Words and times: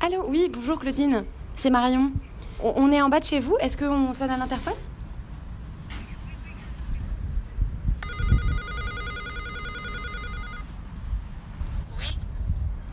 Allô, 0.00 0.24
oui, 0.28 0.48
bonjour 0.54 0.78
Claudine, 0.78 1.24
c'est 1.56 1.70
Marion. 1.70 2.12
On, 2.62 2.72
on 2.76 2.92
est 2.92 3.02
en 3.02 3.08
bas 3.08 3.18
de 3.18 3.24
chez 3.24 3.40
vous, 3.40 3.56
est-ce 3.58 3.76
qu'on 3.76 4.14
sonne 4.14 4.30
à 4.30 4.36
l'interphone? 4.36 4.74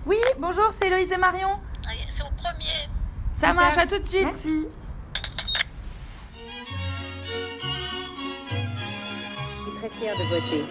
Oui, 0.08 0.18
bonjour, 0.40 0.72
c'est 0.72 0.88
Héloïse 0.88 1.12
et 1.12 1.18
Marion. 1.18 1.60
C'est 2.16 2.24
au 2.24 2.30
premier. 2.38 2.90
Ça 3.34 3.54
marche, 3.54 3.78
à 3.78 3.86
tout 3.86 4.00
de 4.00 4.04
suite. 4.04 4.24
Merci. 4.24 4.66
Je 9.60 9.70
suis 9.70 9.78
très 9.80 9.90
fière 10.00 10.16
de 10.18 10.24
voter. 10.24 10.66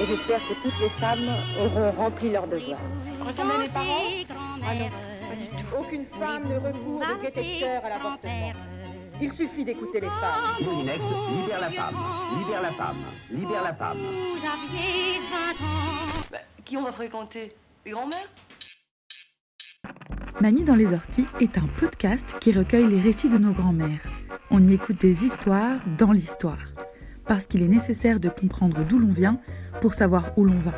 Et 0.00 0.06
j'espère 0.06 0.40
que 0.48 0.54
toutes 0.62 0.80
les 0.80 0.90
femmes 0.98 1.28
auront 1.60 1.90
rempli 1.92 2.30
leur 2.32 2.46
devoir. 2.46 2.78
Ressemble 3.20 3.52
à 3.52 3.58
mes 3.58 3.68
parents? 3.68 4.00
Ah 4.66 4.74
non. 4.74 4.90
Aucune 5.78 6.06
femme 6.06 6.48
ne 6.48 6.56
recourt 6.56 7.00
de 7.00 7.60
cœur 7.60 7.84
à 7.84 7.88
l'avortement. 7.88 8.52
Il 9.20 9.32
suffit 9.32 9.64
d'écouter 9.64 10.00
les 10.00 10.08
femmes. 10.08 10.62
Moulinex, 10.62 11.00
libère 11.00 11.60
la 11.60 11.70
femme, 11.70 11.96
libère 12.38 12.62
la 12.62 12.72
femme, 12.72 12.96
libère 13.30 13.62
la 13.62 13.74
femme. 13.74 13.98
Bah, 16.30 16.38
qui 16.64 16.76
on 16.76 16.82
va 16.82 16.92
fréquenter? 16.92 17.52
Les 17.84 17.92
grands-mères? 17.92 18.28
Mamie 20.40 20.64
dans 20.64 20.74
les 20.74 20.92
orties 20.92 21.26
est 21.40 21.58
un 21.58 21.66
podcast 21.78 22.36
qui 22.40 22.52
recueille 22.52 22.86
les 22.86 23.00
récits 23.00 23.28
de 23.28 23.38
nos 23.38 23.52
grands-mères. 23.52 24.02
On 24.50 24.62
y 24.62 24.74
écoute 24.74 25.00
des 25.00 25.24
histoires 25.24 25.78
dans 25.98 26.12
l'histoire. 26.12 26.58
Parce 27.26 27.46
qu'il 27.46 27.62
est 27.62 27.68
nécessaire 27.68 28.20
de 28.20 28.28
comprendre 28.28 28.84
d'où 28.84 28.98
l'on 28.98 29.10
vient 29.10 29.40
pour 29.80 29.94
savoir 29.94 30.36
où 30.36 30.44
l'on 30.44 30.58
va. 30.58 30.72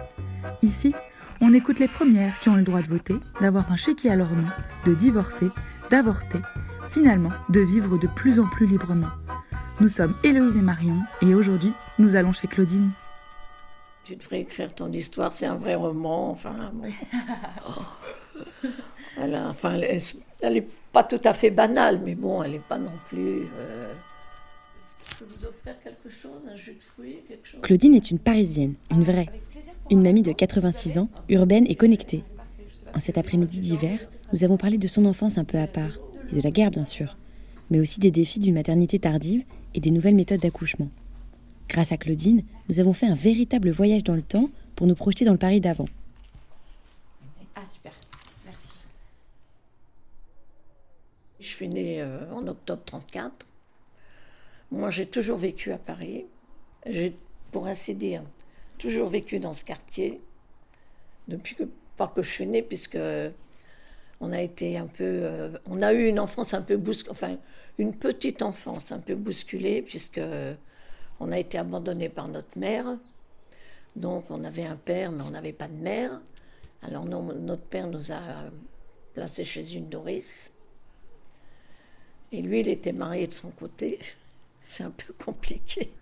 Ici, 0.62 0.94
on 1.40 1.52
écoute 1.52 1.78
les 1.78 1.88
premières 1.88 2.38
qui 2.40 2.48
ont 2.48 2.54
le 2.56 2.62
droit 2.62 2.82
de 2.82 2.88
voter, 2.88 3.16
d'avoir 3.40 3.70
un 3.70 3.76
chéquier 3.76 4.10
à 4.10 4.16
leur 4.16 4.30
nom, 4.30 4.48
de 4.86 4.94
divorcer, 4.94 5.50
d'avorter, 5.90 6.38
finalement 6.90 7.30
de 7.50 7.60
vivre 7.60 7.98
de 7.98 8.06
plus 8.06 8.40
en 8.40 8.46
plus 8.46 8.66
librement. 8.66 9.10
Nous 9.80 9.88
sommes 9.88 10.14
Héloïse 10.24 10.56
et 10.56 10.62
Marion 10.62 10.98
et 11.20 11.34
aujourd'hui, 11.34 11.72
nous 11.98 12.16
allons 12.16 12.32
chez 12.32 12.48
Claudine. 12.48 12.90
Tu 14.04 14.16
devrais 14.16 14.40
écrire 14.40 14.74
ton 14.74 14.90
histoire, 14.92 15.32
c'est 15.32 15.46
un 15.46 15.56
vrai 15.56 15.74
roman. 15.74 16.30
Enfin, 16.30 16.54
bon. 16.72 16.88
Oh. 17.68 17.82
Elle, 19.18 19.34
a- 19.34 19.48
enfin, 19.48 19.74
elle, 19.74 20.00
elle 20.42 20.56
est 20.58 20.68
pas 20.92 21.02
tout 21.02 21.20
à 21.24 21.32
fait 21.34 21.50
banale, 21.50 22.00
mais 22.04 22.14
bon, 22.14 22.42
elle 22.42 22.52
n'est 22.52 22.58
pas 22.58 22.78
non 22.78 22.92
plus. 23.08 23.48
euh, 23.56 23.92
Je 25.08 25.14
peux 25.16 25.24
vous 25.24 25.46
offrir 25.46 25.74
quelque 25.82 26.10
chose, 26.10 26.46
un 26.52 26.54
jus 26.56 26.74
de 26.74 26.82
fruits, 26.82 27.18
quelque 27.26 27.48
chose? 27.48 27.60
Claudine 27.62 27.94
est 27.94 28.10
une 28.10 28.18
Parisienne, 28.18 28.74
une 28.90 29.02
vraie. 29.04 29.26
Une 29.88 30.02
mamie 30.02 30.22
de 30.22 30.32
86 30.32 30.98
ans, 30.98 31.08
urbaine 31.28 31.64
et 31.68 31.76
connectée. 31.76 32.24
En 32.92 32.98
cet 32.98 33.18
après-midi 33.18 33.60
d'hiver, 33.60 34.00
nous 34.32 34.42
avons 34.42 34.56
parlé 34.56 34.78
de 34.78 34.88
son 34.88 35.04
enfance 35.04 35.38
un 35.38 35.44
peu 35.44 35.58
à 35.58 35.68
part, 35.68 35.98
et 36.32 36.36
de 36.36 36.42
la 36.42 36.50
guerre 36.50 36.72
bien 36.72 36.84
sûr, 36.84 37.16
mais 37.70 37.78
aussi 37.78 38.00
des 38.00 38.10
défis 38.10 38.40
d'une 38.40 38.54
maternité 38.54 38.98
tardive 38.98 39.44
et 39.74 39.80
des 39.80 39.92
nouvelles 39.92 40.16
méthodes 40.16 40.40
d'accouchement. 40.40 40.88
Grâce 41.68 41.92
à 41.92 41.98
Claudine, 41.98 42.42
nous 42.68 42.80
avons 42.80 42.94
fait 42.94 43.06
un 43.06 43.14
véritable 43.14 43.70
voyage 43.70 44.02
dans 44.02 44.16
le 44.16 44.22
temps 44.22 44.50
pour 44.74 44.88
nous 44.88 44.96
projeter 44.96 45.24
dans 45.24 45.32
le 45.32 45.38
Paris 45.38 45.60
d'avant. 45.60 45.86
Ah, 47.54 47.64
super, 47.64 47.92
merci. 48.44 48.80
Je 51.38 51.46
suis 51.46 51.68
née 51.68 52.02
euh, 52.02 52.32
en 52.34 52.44
octobre 52.48 52.82
34. 52.86 53.46
Moi, 54.72 54.90
j'ai 54.90 55.06
toujours 55.06 55.38
vécu 55.38 55.70
à 55.70 55.78
Paris. 55.78 56.24
J'ai, 56.86 57.16
pour 57.52 57.68
ainsi 57.68 57.94
dire, 57.94 58.22
toujours 58.78 59.08
vécu 59.08 59.38
dans 59.38 59.52
ce 59.52 59.64
quartier 59.64 60.20
depuis 61.28 61.54
que 61.54 61.64
pas 61.96 62.08
que 62.08 62.22
je 62.22 62.30
suis 62.30 62.46
née, 62.46 62.62
puisque 62.62 62.98
on 64.20 64.32
a 64.32 64.40
été 64.40 64.78
un 64.78 64.86
peu, 64.86 65.04
euh, 65.04 65.58
on 65.66 65.82
a 65.82 65.92
eu 65.92 66.06
une 66.06 66.20
enfance 66.20 66.54
un 66.54 66.62
peu 66.62 66.76
bousculée, 66.76 67.10
enfin 67.10 67.36
une 67.78 67.94
petite 67.94 68.42
enfance 68.42 68.92
un 68.92 68.98
peu 68.98 69.14
bousculée, 69.14 69.82
puisque 69.82 70.20
on 71.20 71.32
a 71.32 71.38
été 71.38 71.58
abandonné 71.58 72.08
par 72.08 72.28
notre 72.28 72.58
mère. 72.58 72.96
Donc, 73.96 74.30
on 74.30 74.44
avait 74.44 74.64
un 74.64 74.76
père, 74.76 75.10
mais 75.10 75.22
on 75.22 75.30
n'avait 75.30 75.52
pas 75.52 75.68
de 75.68 75.74
mère. 75.74 76.20
Alors, 76.82 77.04
notre 77.04 77.62
père 77.62 77.86
nous 77.86 78.12
a 78.12 78.20
placés 79.14 79.44
chez 79.44 79.72
une 79.72 79.88
nourrice. 79.88 80.50
Et 82.32 82.42
lui, 82.42 82.60
il 82.60 82.68
était 82.68 82.92
marié 82.92 83.26
de 83.26 83.34
son 83.34 83.50
côté. 83.50 83.98
C'est 84.68 84.84
un 84.84 84.90
peu 84.90 85.12
compliqué. 85.14 85.92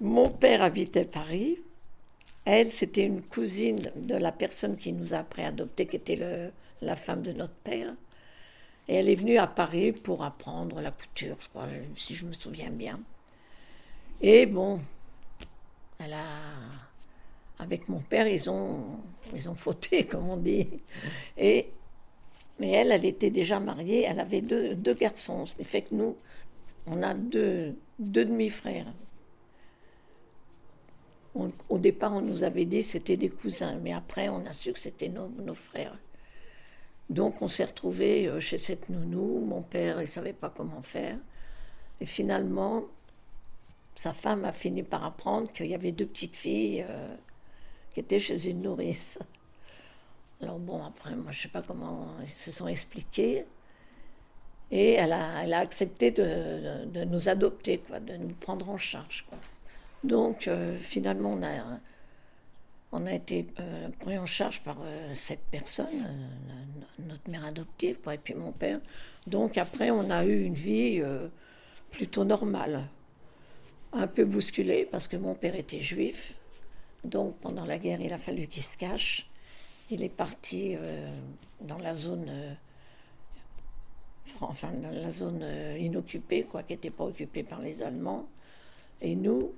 Mon 0.00 0.30
père 0.30 0.62
habitait 0.62 1.04
Paris. 1.04 1.58
Elle, 2.44 2.72
c'était 2.72 3.04
une 3.04 3.22
cousine 3.22 3.90
de 3.96 4.16
la 4.16 4.32
personne 4.32 4.76
qui 4.76 4.92
nous 4.92 5.14
a 5.14 5.18
après 5.18 5.52
qui 5.76 5.96
était 5.96 6.50
la 6.80 6.96
femme 6.96 7.22
de 7.22 7.32
notre 7.32 7.54
père. 7.54 7.94
Et 8.88 8.94
elle 8.96 9.08
est 9.08 9.14
venue 9.14 9.38
à 9.38 9.46
Paris 9.46 9.92
pour 9.92 10.24
apprendre 10.24 10.80
la 10.80 10.90
couture, 10.90 11.36
je 11.40 11.48
crois, 11.48 11.68
si 11.96 12.16
je 12.16 12.26
me 12.26 12.32
souviens 12.32 12.70
bien. 12.70 13.00
Et 14.20 14.46
bon, 14.46 14.80
elle 16.00 16.14
a, 16.14 16.26
avec 17.60 17.88
mon 17.88 18.00
père, 18.00 18.26
ils 18.26 18.50
ont, 18.50 18.98
ils 19.34 19.48
ont 19.48 19.54
fauté, 19.54 20.04
comme 20.10 20.28
on 20.28 20.36
dit. 20.36 20.68
Et 21.38 21.70
mais 22.58 22.70
elle, 22.70 22.92
elle 22.92 23.04
était 23.04 23.30
déjà 23.30 23.58
mariée, 23.58 24.04
elle 24.08 24.20
avait 24.20 24.40
deux, 24.40 24.94
garçons. 24.94 25.46
Ce 25.46 25.60
fait 25.64 25.82
que 25.82 25.94
nous, 25.94 26.16
on 26.86 27.02
a 27.02 27.14
deux 27.14 27.76
demi-frères. 27.98 28.86
Au 31.34 31.78
départ, 31.78 32.12
on 32.12 32.20
nous 32.20 32.42
avait 32.42 32.66
dit 32.66 32.80
que 32.80 32.84
c'était 32.84 33.16
des 33.16 33.30
cousins, 33.30 33.78
mais 33.82 33.92
après, 33.92 34.28
on 34.28 34.44
a 34.44 34.52
su 34.52 34.72
que 34.72 34.78
c'était 34.78 35.08
nos, 35.08 35.54
frères. 35.54 35.96
Donc, 37.08 37.40
on 37.40 37.48
s'est 37.48 37.64
retrouvés 37.64 38.26
euh, 38.28 38.40
chez 38.40 38.58
cette 38.58 38.88
nounou. 38.90 39.40
Mon 39.44 39.62
père, 39.62 39.98
il 39.98 40.02
ne 40.02 40.06
savait 40.06 40.34
pas 40.34 40.52
comment 40.54 40.82
faire. 40.82 41.16
Et 42.00 42.06
finalement, 42.06 42.84
sa 43.96 44.12
femme 44.12 44.44
a 44.44 44.52
fini 44.52 44.82
par 44.82 45.04
apprendre 45.04 45.50
qu'il 45.52 45.66
y 45.66 45.74
avait 45.74 45.92
deux 45.92 46.06
petites 46.06 46.36
filles 46.36 46.84
euh, 46.88 47.14
qui 47.92 48.00
étaient 48.00 48.20
chez 48.20 48.48
une 48.48 48.62
nourrice. 48.62 49.18
Alors 50.42 50.58
bon, 50.58 50.82
après, 50.84 51.14
moi, 51.14 51.32
je 51.32 51.42
sais 51.42 51.48
pas 51.48 51.62
comment 51.62 52.08
ils 52.22 52.28
se 52.28 52.50
sont 52.50 52.66
expliqués. 52.66 53.46
Et 54.70 54.92
elle 54.94 55.12
a, 55.12 55.58
accepté 55.58 56.10
de, 56.10 57.04
nous 57.04 57.28
adopter, 57.28 57.78
quoi, 57.78 58.00
de 58.00 58.16
nous 58.16 58.34
prendre 58.34 58.68
en 58.70 58.78
charge. 58.78 59.26
Donc, 60.04 60.48
euh, 60.48 60.76
finalement, 60.78 61.32
on 61.32 61.42
a, 61.42 61.78
on 62.90 63.06
a 63.06 63.12
été 63.12 63.46
euh, 63.60 63.88
pris 64.00 64.18
en 64.18 64.26
charge 64.26 64.60
par 64.62 64.78
euh, 64.82 65.14
cette 65.14 65.44
personne, 65.50 66.18
notre 66.98 67.30
mère 67.30 67.44
adoptive, 67.44 67.98
quoi, 68.02 68.14
et 68.14 68.18
puis 68.18 68.34
mon 68.34 68.52
père. 68.52 68.80
Donc, 69.26 69.58
après, 69.58 69.90
on 69.90 70.10
a 70.10 70.24
eu 70.24 70.42
une 70.42 70.54
vie 70.54 71.02
plutôt 71.90 72.24
normale. 72.24 72.88
Un 73.92 74.06
peu 74.06 74.24
bousculée, 74.24 74.88
parce 74.90 75.06
que 75.06 75.16
mon 75.16 75.34
père 75.34 75.54
était 75.54 75.80
juif. 75.80 76.34
Donc, 77.04 77.36
pendant 77.40 77.64
la 77.64 77.78
guerre, 77.78 78.00
il 78.00 78.12
a 78.12 78.18
fallu 78.18 78.46
qu'il 78.46 78.62
se 78.62 78.76
cache. 78.76 79.28
Il 79.90 80.02
est 80.02 80.08
parti 80.08 80.76
dans 81.60 81.78
la 81.78 81.94
zone, 81.94 82.30
enfin 84.40 84.70
la 84.80 85.10
zone 85.10 85.44
inoccupée, 85.78 86.44
quoi, 86.44 86.62
qui 86.62 86.72
n'était 86.72 86.90
pas 86.90 87.04
occupée 87.04 87.42
par 87.42 87.60
les 87.60 87.82
Allemands. 87.82 88.26
Et 89.02 89.14
nous, 89.14 89.52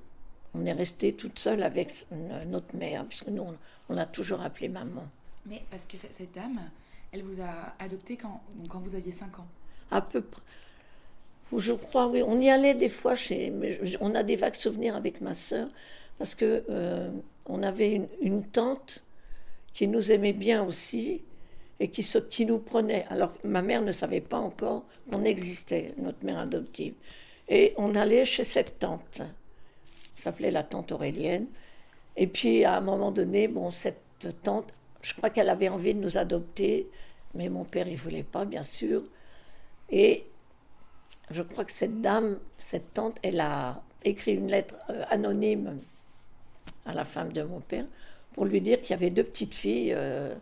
on 0.54 0.64
est 0.66 0.72
resté 0.72 1.12
toute 1.14 1.38
seule 1.38 1.62
avec 1.62 2.06
notre 2.46 2.74
mère, 2.76 3.04
puisque 3.06 3.28
nous, 3.28 3.44
on, 3.88 3.94
l'a 3.94 4.06
toujours 4.06 4.40
appelée 4.40 4.68
maman. 4.68 5.04
Mais 5.46 5.62
parce 5.70 5.86
que 5.86 5.96
cette 5.96 6.32
dame, 6.34 6.60
elle 7.12 7.22
vous 7.22 7.40
a 7.40 7.74
adopté 7.78 8.16
quand, 8.16 8.40
quand 8.68 8.80
vous 8.80 8.94
aviez 8.94 9.12
5 9.12 9.38
ans? 9.38 9.46
À 9.90 10.00
peu 10.00 10.20
près. 10.20 10.42
Je 11.56 11.72
crois, 11.72 12.08
oui. 12.08 12.22
On 12.26 12.40
y 12.40 12.50
allait 12.50 12.74
des 12.74 12.88
fois 12.88 13.14
chez. 13.14 13.52
on 14.00 14.14
a 14.14 14.22
des 14.22 14.36
vagues 14.36 14.54
souvenirs 14.54 14.96
avec 14.96 15.20
ma 15.20 15.34
sœur, 15.34 15.68
parce 16.18 16.34
que 16.34 16.64
euh, 16.70 17.10
on 17.46 17.62
avait 17.62 17.92
une, 17.92 18.08
une 18.20 18.44
tante 18.44 19.04
qui 19.72 19.86
nous 19.88 20.10
aimait 20.10 20.32
bien 20.32 20.64
aussi 20.64 21.22
et 21.80 21.88
qui, 21.88 22.02
se- 22.02 22.18
qui 22.18 22.46
nous 22.46 22.58
prenait. 22.58 23.04
Alors, 23.10 23.32
ma 23.44 23.62
mère 23.62 23.82
ne 23.82 23.92
savait 23.92 24.20
pas 24.20 24.38
encore 24.38 24.84
qu'on 25.10 25.24
existait, 25.24 25.94
notre 25.98 26.24
mère 26.24 26.38
adoptive. 26.38 26.94
Et 27.48 27.74
on 27.76 27.94
allait 27.94 28.24
chez 28.24 28.44
cette 28.44 28.78
tante, 28.78 29.20
s'appelait 30.24 30.50
la 30.50 30.62
tante 30.62 30.92
Aurélienne. 30.92 31.46
Et 32.16 32.26
puis, 32.26 32.64
à 32.64 32.76
un 32.76 32.80
moment 32.80 33.10
donné, 33.10 33.48
bon, 33.48 33.70
cette 33.70 34.00
tante, 34.42 34.72
je 35.02 35.14
crois 35.14 35.30
qu'elle 35.30 35.48
avait 35.48 35.68
envie 35.68 35.94
de 35.94 36.00
nous 36.00 36.16
adopter, 36.16 36.88
mais 37.34 37.48
mon 37.48 37.64
père, 37.64 37.88
il 37.88 37.96
voulait 37.96 38.22
pas, 38.22 38.44
bien 38.44 38.62
sûr. 38.62 39.02
Et 39.90 40.26
je 41.30 41.42
crois 41.42 41.64
que 41.64 41.72
cette 41.72 42.00
dame, 42.00 42.38
cette 42.58 42.94
tante, 42.94 43.18
elle 43.22 43.40
a 43.40 43.82
écrit 44.04 44.34
une 44.34 44.48
lettre 44.48 44.74
euh, 44.90 45.04
anonyme 45.10 45.78
à 46.86 46.94
la 46.94 47.04
femme 47.04 47.32
de 47.32 47.42
mon 47.42 47.60
père 47.60 47.86
pour 48.32 48.44
lui 48.44 48.60
dire 48.60 48.80
qu'il 48.80 48.90
y 48.90 48.94
avait 48.94 49.10
deux 49.10 49.24
petites 49.24 49.54
filles 49.54 49.92
euh, 49.94 50.34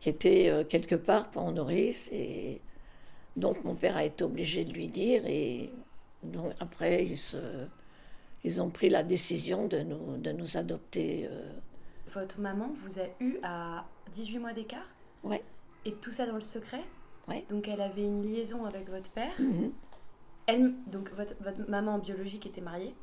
qui 0.00 0.08
étaient 0.08 0.48
euh, 0.48 0.64
quelque 0.64 0.94
part 0.94 1.28
en 1.34 1.52
nourrice. 1.52 2.08
Et 2.12 2.60
donc 3.36 3.62
mon 3.64 3.74
père 3.74 3.96
a 3.96 4.04
été 4.04 4.24
obligé 4.24 4.64
de 4.64 4.72
lui 4.72 4.88
dire. 4.88 5.26
Et 5.26 5.70
donc 6.22 6.52
après, 6.60 7.04
ils, 7.04 7.18
se, 7.18 7.36
ils 8.44 8.60
ont 8.60 8.70
pris 8.70 8.88
la 8.88 9.02
décision 9.02 9.66
de 9.66 9.78
nous, 9.78 10.16
de 10.16 10.32
nous 10.32 10.56
adopter. 10.56 11.28
Votre 12.14 12.40
maman 12.40 12.70
vous 12.74 12.98
a 12.98 13.04
eu 13.20 13.38
à 13.42 13.84
18 14.12 14.38
mois 14.38 14.52
d'écart? 14.52 14.86
Oui. 15.22 15.36
Et 15.84 15.92
tout 15.94 16.12
ça 16.12 16.26
dans 16.26 16.34
le 16.34 16.40
secret? 16.40 16.82
Oui. 17.28 17.44
Donc 17.50 17.68
elle 17.68 17.80
avait 17.80 18.04
une 18.04 18.22
liaison 18.22 18.64
avec 18.64 18.88
votre 18.88 19.10
père? 19.10 19.32
Mhm. 19.38 19.72
Elle, 20.46 20.74
donc 20.86 21.10
votre, 21.12 21.34
votre 21.40 21.70
maman 21.70 21.98
biologique 21.98 22.46
était 22.46 22.60
mariée? 22.60 22.94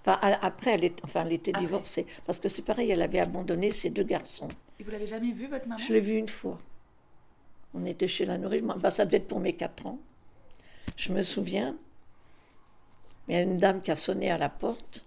Enfin, 0.00 0.18
après, 0.42 0.72
elle, 0.72 0.84
est, 0.84 1.04
enfin, 1.04 1.24
elle 1.24 1.32
était 1.32 1.50
Après. 1.50 1.62
divorcée. 1.64 2.06
Parce 2.26 2.38
que 2.38 2.48
c'est 2.48 2.62
pareil, 2.62 2.90
elle 2.90 3.02
avait 3.02 3.20
abandonné 3.20 3.70
ses 3.70 3.90
deux 3.90 4.02
garçons. 4.04 4.48
Et 4.78 4.82
vous 4.84 4.90
l'avez 4.90 5.06
jamais 5.06 5.32
vu, 5.32 5.46
votre 5.46 5.66
maman? 5.66 5.78
Je 5.78 5.92
l'ai 5.92 6.00
vue 6.00 6.16
une 6.16 6.28
fois. 6.28 6.58
On 7.74 7.84
était 7.84 8.08
chez 8.08 8.24
la 8.26 8.38
nourrice. 8.38 8.62
Bah, 8.62 8.90
ça 8.90 9.04
devait 9.04 9.18
être 9.18 9.28
pour 9.28 9.40
mes 9.40 9.54
quatre 9.54 9.86
ans. 9.86 9.98
Je 10.96 11.12
me 11.12 11.22
souviens. 11.22 11.76
Il 13.28 13.34
y 13.34 13.38
a 13.38 13.42
une 13.42 13.56
dame 13.56 13.80
qui 13.80 13.90
a 13.90 13.96
sonné 13.96 14.30
à 14.30 14.38
la 14.38 14.48
porte. 14.48 15.04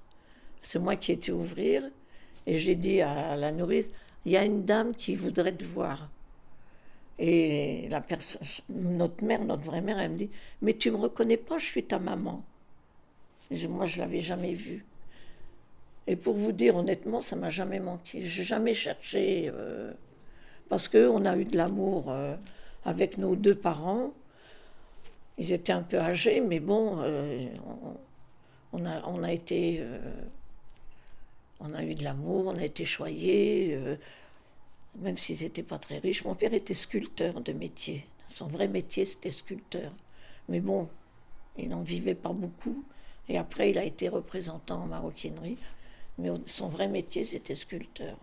C'est 0.62 0.80
moi 0.80 0.96
qui 0.96 1.12
ai 1.12 1.16
été 1.16 1.32
ouvrir. 1.32 1.84
Et 2.46 2.60
j'ai 2.60 2.76
dit 2.76 3.02
à 3.02 3.36
la 3.36 3.52
nourrice 3.52 3.88
il 4.26 4.34
y 4.34 4.38
a 4.38 4.44
une 4.44 4.64
dame 4.64 4.94
qui 4.96 5.16
voudrait 5.16 5.54
te 5.54 5.64
voir. 5.64 6.10
Et 7.18 7.90
notre 8.70 9.24
mère, 9.24 9.44
notre 9.44 9.64
vraie 9.64 9.82
mère, 9.82 10.00
elle 10.00 10.12
me 10.12 10.18
dit 10.18 10.30
Mais 10.62 10.74
tu 10.74 10.92
me 10.92 10.98
reconnais 10.98 11.38
pas, 11.38 11.58
je 11.58 11.66
suis 11.66 11.84
ta 11.84 12.00
maman. 12.00 12.44
Moi, 13.52 13.86
je 13.86 14.00
l'avais 14.00 14.22
jamais 14.22 14.54
vue. 14.54 14.86
Et 16.08 16.16
pour 16.16 16.36
vous 16.36 16.52
dire 16.52 16.76
honnêtement, 16.76 17.22
ça 17.22 17.36
m'a 17.36 17.50
jamais 17.50 17.80
manqué. 17.80 18.26
J'ai 18.26 18.44
jamais 18.44 18.74
cherché. 18.74 19.52
euh, 19.54 19.92
parce 20.70 20.88
qu'on 20.88 21.26
a 21.26 21.36
eu 21.38 21.46
de 21.46 21.58
l'amour 21.58 22.06
euh, 22.10 22.36
avec 22.86 23.18
nos 23.18 23.36
deux 23.36 23.56
parents. 23.56 24.14
Ils 25.38 25.54
étaient 25.54 25.74
un 25.74 25.82
peu 25.82 25.98
âgés, 26.00 26.42
mais 26.42 26.60
bon, 26.60 27.00
euh, 27.02 27.48
on 28.74 28.86
a, 28.86 29.02
on 29.08 29.24
a 29.24 29.32
été. 29.34 29.78
euh, 29.82 30.00
on 31.60 31.74
a 31.74 31.84
eu 31.84 31.96
de 31.96 32.04
l'amour, 32.04 32.48
on 32.48 32.56
a 32.58 32.64
été 32.66 32.86
choyés, 32.86 33.74
euh, 33.76 33.96
même 34.96 35.18
s'ils 35.18 35.42
n'étaient 35.44 35.64
pas 35.64 35.80
très 35.80 36.00
riches. 36.00 36.24
Mon 36.26 36.36
père 36.36 36.54
était 36.54 36.74
sculpteur 36.76 37.42
de 37.42 37.54
métier. 37.54 38.06
Son 38.36 38.48
vrai 38.48 38.68
métier, 38.68 39.06
c'était 39.06 39.32
sculpteur. 39.32 39.92
Mais 40.50 40.60
bon, 40.62 40.90
il 41.58 41.70
n'en 41.70 41.84
vivait 41.84 42.16
pas 42.16 42.34
beaucoup. 42.34 42.84
Et 43.30 43.38
après, 43.38 43.72
il 43.72 43.78
a 43.78 43.86
été 43.86 44.10
représentant 44.10 44.84
en 44.84 44.88
maroquinerie. 44.88 45.58
Mais 46.20 46.30
son 46.48 46.70
vrai 46.70 46.88
métier, 46.88 47.26
c'était 47.26 47.56
sculpteur. 47.56 48.18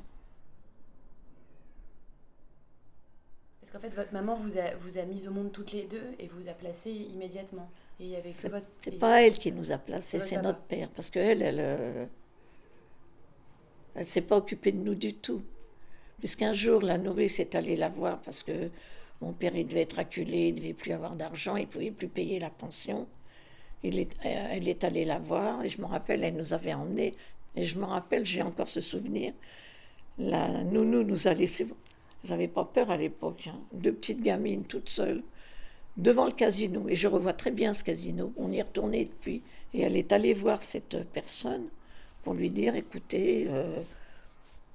Parce 3.60 3.70
qu'en 3.70 3.80
fait, 3.80 3.94
votre 3.94 4.14
maman 4.14 4.34
vous 4.36 4.56
a, 4.58 4.74
vous 4.76 4.96
a 4.98 5.04
mis 5.04 5.28
au 5.28 5.30
monde 5.30 5.52
toutes 5.52 5.72
les 5.72 5.86
deux 5.86 6.14
et 6.18 6.26
vous 6.28 6.48
a 6.48 6.54
placé 6.54 6.90
immédiatement? 6.90 7.70
Et 8.00 8.04
il 8.04 8.10
y 8.10 8.16
avait 8.16 8.32
que 8.32 8.48
votre. 8.48 8.66
C'est 8.82 8.98
pas 8.98 9.22
elle 9.22 9.38
qui 9.38 9.52
nous 9.52 9.72
a 9.72 9.78
placés, 9.78 10.18
c'est 10.18 10.40
notre 10.42 10.60
père. 10.60 10.88
Parce 10.90 11.10
qu'elle, 11.10 11.42
elle, 11.42 11.56
euh, 11.60 12.06
elle 13.94 14.06
s'est 14.06 14.20
pas 14.20 14.36
occupée 14.36 14.72
de 14.72 14.78
nous 14.78 14.94
du 14.94 15.14
tout. 15.14 15.42
Puisqu'un 16.18 16.52
jour, 16.52 16.82
la 16.82 16.98
nourrice 16.98 17.40
est 17.40 17.54
allée 17.54 17.76
la 17.76 17.88
voir 17.88 18.20
parce 18.22 18.42
que 18.42 18.70
mon 19.20 19.32
père, 19.32 19.56
il 19.56 19.66
devait 19.66 19.82
être 19.82 19.98
acculé, 19.98 20.48
il 20.48 20.54
devait 20.56 20.74
plus 20.74 20.92
avoir 20.92 21.14
d'argent, 21.16 21.56
il 21.56 21.66
pouvait 21.66 21.90
plus 21.90 22.08
payer 22.08 22.38
la 22.38 22.50
pension. 22.50 23.06
Il 23.82 23.98
est, 23.98 24.12
euh, 24.24 24.48
elle 24.50 24.68
est 24.68 24.84
allée 24.84 25.04
la 25.04 25.18
voir 25.18 25.64
et 25.64 25.68
je 25.68 25.80
me 25.80 25.86
rappelle, 25.86 26.24
elle 26.24 26.36
nous 26.36 26.52
avait 26.54 26.74
emmenés. 26.74 27.14
Et 27.54 27.64
je 27.66 27.78
me 27.78 27.84
rappelle, 27.84 28.26
j'ai 28.26 28.42
encore 28.42 28.68
ce 28.68 28.80
souvenir. 28.80 29.32
La 30.18 30.48
nounou 30.64 31.02
nous 31.02 31.28
a 31.28 31.34
laissé. 31.34 31.66
J'avais 32.24 32.48
pas 32.48 32.64
peur 32.64 32.90
à 32.90 32.96
l'époque. 32.96 33.48
hein. 33.48 33.58
Deux 33.72 33.92
petites 33.92 34.22
gamines 34.22 34.64
toutes 34.64 34.88
seules 34.90 35.22
devant 35.96 36.26
le 36.26 36.32
casino. 36.32 36.88
Et 36.88 36.96
je 36.96 37.08
revois 37.08 37.32
très 37.32 37.50
bien 37.50 37.74
ce 37.74 37.84
casino. 37.84 38.32
On 38.36 38.52
y 38.52 38.58
est 38.58 38.62
retourné 38.62 39.04
depuis. 39.06 39.42
Et 39.74 39.82
elle 39.82 39.96
est 39.96 40.12
allée 40.12 40.34
voir 40.34 40.62
cette 40.62 41.04
personne 41.12 41.68
pour 42.22 42.34
lui 42.34 42.50
dire 42.50 42.74
écoutez, 42.74 43.46
euh, 43.48 43.80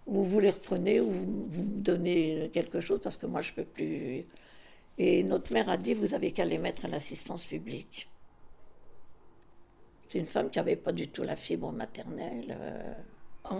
ou 0.08 0.24
vous 0.24 0.40
les 0.40 0.52
reprenez, 0.52 1.00
ou 1.00 1.10
vous, 1.10 1.26
me 1.26 1.82
donnez 1.82 2.50
quelque 2.54 2.82
chose, 2.82 3.00
parce 3.02 3.18
que 3.18 3.26
moi, 3.26 3.42
je 3.42 3.52
peux 3.54 3.66
plus. 3.66 4.26
Et 4.98 5.24
notre 5.24 5.54
mère 5.54 5.70
a 5.70 5.78
dit 5.78 5.94
vous 5.94 6.14
avez 6.14 6.32
qu'à 6.32 6.46
les 6.46 6.58
mettre 6.58 6.86
à 6.86 6.88
l'assistance 6.88 7.46
publique. 7.46 8.10
C'est 10.08 10.20
une 10.20 10.28
femme 10.28 10.50
qui 10.50 10.60
n'avait 10.60 10.76
pas 10.76 10.92
du 10.92 11.08
tout 11.08 11.24
la 11.24 11.36
fibre 11.36 11.72
maternelle. 11.72 12.58
euh. 12.60 12.94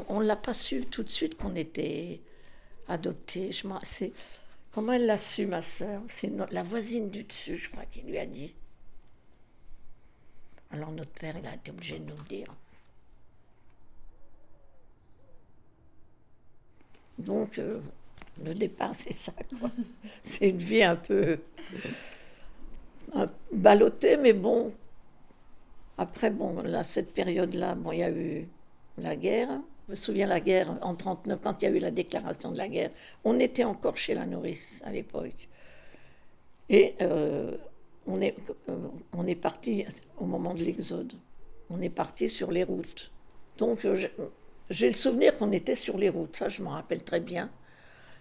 On 0.10 0.20
ne 0.20 0.26
l'a 0.26 0.36
pas 0.36 0.54
su 0.54 0.86
tout 0.86 1.02
de 1.04 1.10
suite 1.10 1.36
qu'on 1.36 1.56
était 1.56 2.22
adoptés. 2.88 3.52
Je 3.52 3.68
Comment 4.72 4.94
elle 4.94 5.06
l'a 5.06 5.18
su, 5.18 5.46
ma 5.46 5.62
sœur? 5.62 6.02
C'est 6.10 6.32
la 6.52 6.64
voisine 6.64 7.10
du 7.10 7.24
dessus, 7.24 7.58
je 7.58 7.70
crois, 7.70 7.86
qui 7.86 8.02
lui 8.02 8.18
a 8.18 8.26
dit. 8.26 8.54
Alors 10.72 10.90
notre 10.92 11.12
père, 11.12 11.38
il 11.38 11.46
a 11.46 11.54
été 11.54 11.70
obligé 11.70 12.00
de 12.00 12.06
nous 12.06 12.18
le 12.18 12.24
dire. 12.24 12.48
Donc, 17.20 17.58
euh, 17.60 17.80
le 18.44 18.54
départ, 18.54 18.96
c'est 18.96 19.14
ça, 19.14 19.34
quoi. 19.60 19.70
c'est 20.24 20.50
une 20.50 20.58
vie 20.58 20.84
un 20.84 20.96
peu 20.96 21.40
un- 23.14 23.30
ballottée, 23.52 24.18
mais 24.18 24.34
bon. 24.34 24.74
Après, 25.98 26.32
bon, 26.32 26.62
là, 26.64 26.84
cette 26.84 27.14
période-là, 27.14 27.76
bon, 27.76 27.92
il 27.94 28.00
y 28.00 28.04
a 28.04 28.10
eu 28.12 28.48
la 28.98 29.16
guerre. 29.16 29.50
Me 29.92 29.96
souviens 29.96 30.26
la 30.28 30.40
guerre 30.40 30.78
en 30.84 30.96
39, 30.96 31.40
quand 31.44 31.62
il 31.62 31.66
y 31.66 31.68
a 31.68 31.72
eu 31.76 31.80
la 31.80 31.92
déclaration 31.92 32.52
de 32.54 32.58
la 32.58 32.70
guerre. 32.70 32.92
On 33.26 33.38
était 33.40 33.66
encore 33.66 33.98
chez 33.98 34.14
la 34.14 34.26
nourrice 34.26 34.82
à 34.86 34.92
l'époque. 34.94 35.50
Et 36.70 36.96
euh, 37.02 37.58
on 38.08 38.22
est, 38.22 38.36
euh, 38.70 38.78
on 39.12 39.28
est 39.28 39.36
parti 39.36 39.86
au 40.18 40.26
moment 40.26 40.54
de 40.54 40.64
l'exode. 40.64 41.12
On 41.70 41.82
est 41.82 41.90
parti 41.90 42.30
sur 42.30 42.52
les 42.52 42.64
routes. 42.64 43.12
Donc 43.58 43.84
euh, 43.84 44.08
j'ai- 44.70 44.90
le 44.92 44.96
souvenir 44.96 45.38
qu'on 45.38 45.52
était 45.52 45.76
sur 45.76 45.98
les 45.98 46.08
routes, 46.08 46.38
ça 46.38 46.48
je 46.48 46.64
m'en 46.64 46.72
rappelle 46.72 47.04
très 47.04 47.20
bien. 47.20 47.50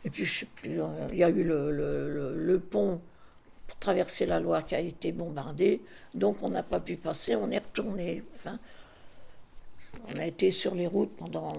Et 0.04 0.10
puis 0.10 0.26
il 0.64 0.74
y 1.14 1.22
a 1.22 1.28
eu 1.30 1.44
le, 1.44 2.58
pont 2.58 3.00
pour 3.68 3.78
traverser 3.78 4.26
la 4.26 4.40
Loire 4.40 4.66
qui 4.66 4.74
a 4.74 4.80
été 4.80 5.12
bombardé, 5.12 5.80
donc 6.14 6.38
on 6.42 6.48
n'a 6.50 6.64
pas 6.64 6.80
pu 6.80 6.96
passer, 6.96 7.36
on 7.36 7.50
est 7.52 7.58
retourné. 7.58 8.24
On 10.08 10.18
a 10.18 10.26
été 10.26 10.50
sur 10.50 10.74
les 10.74 10.86
routes 10.86 11.14
pendant 11.16 11.52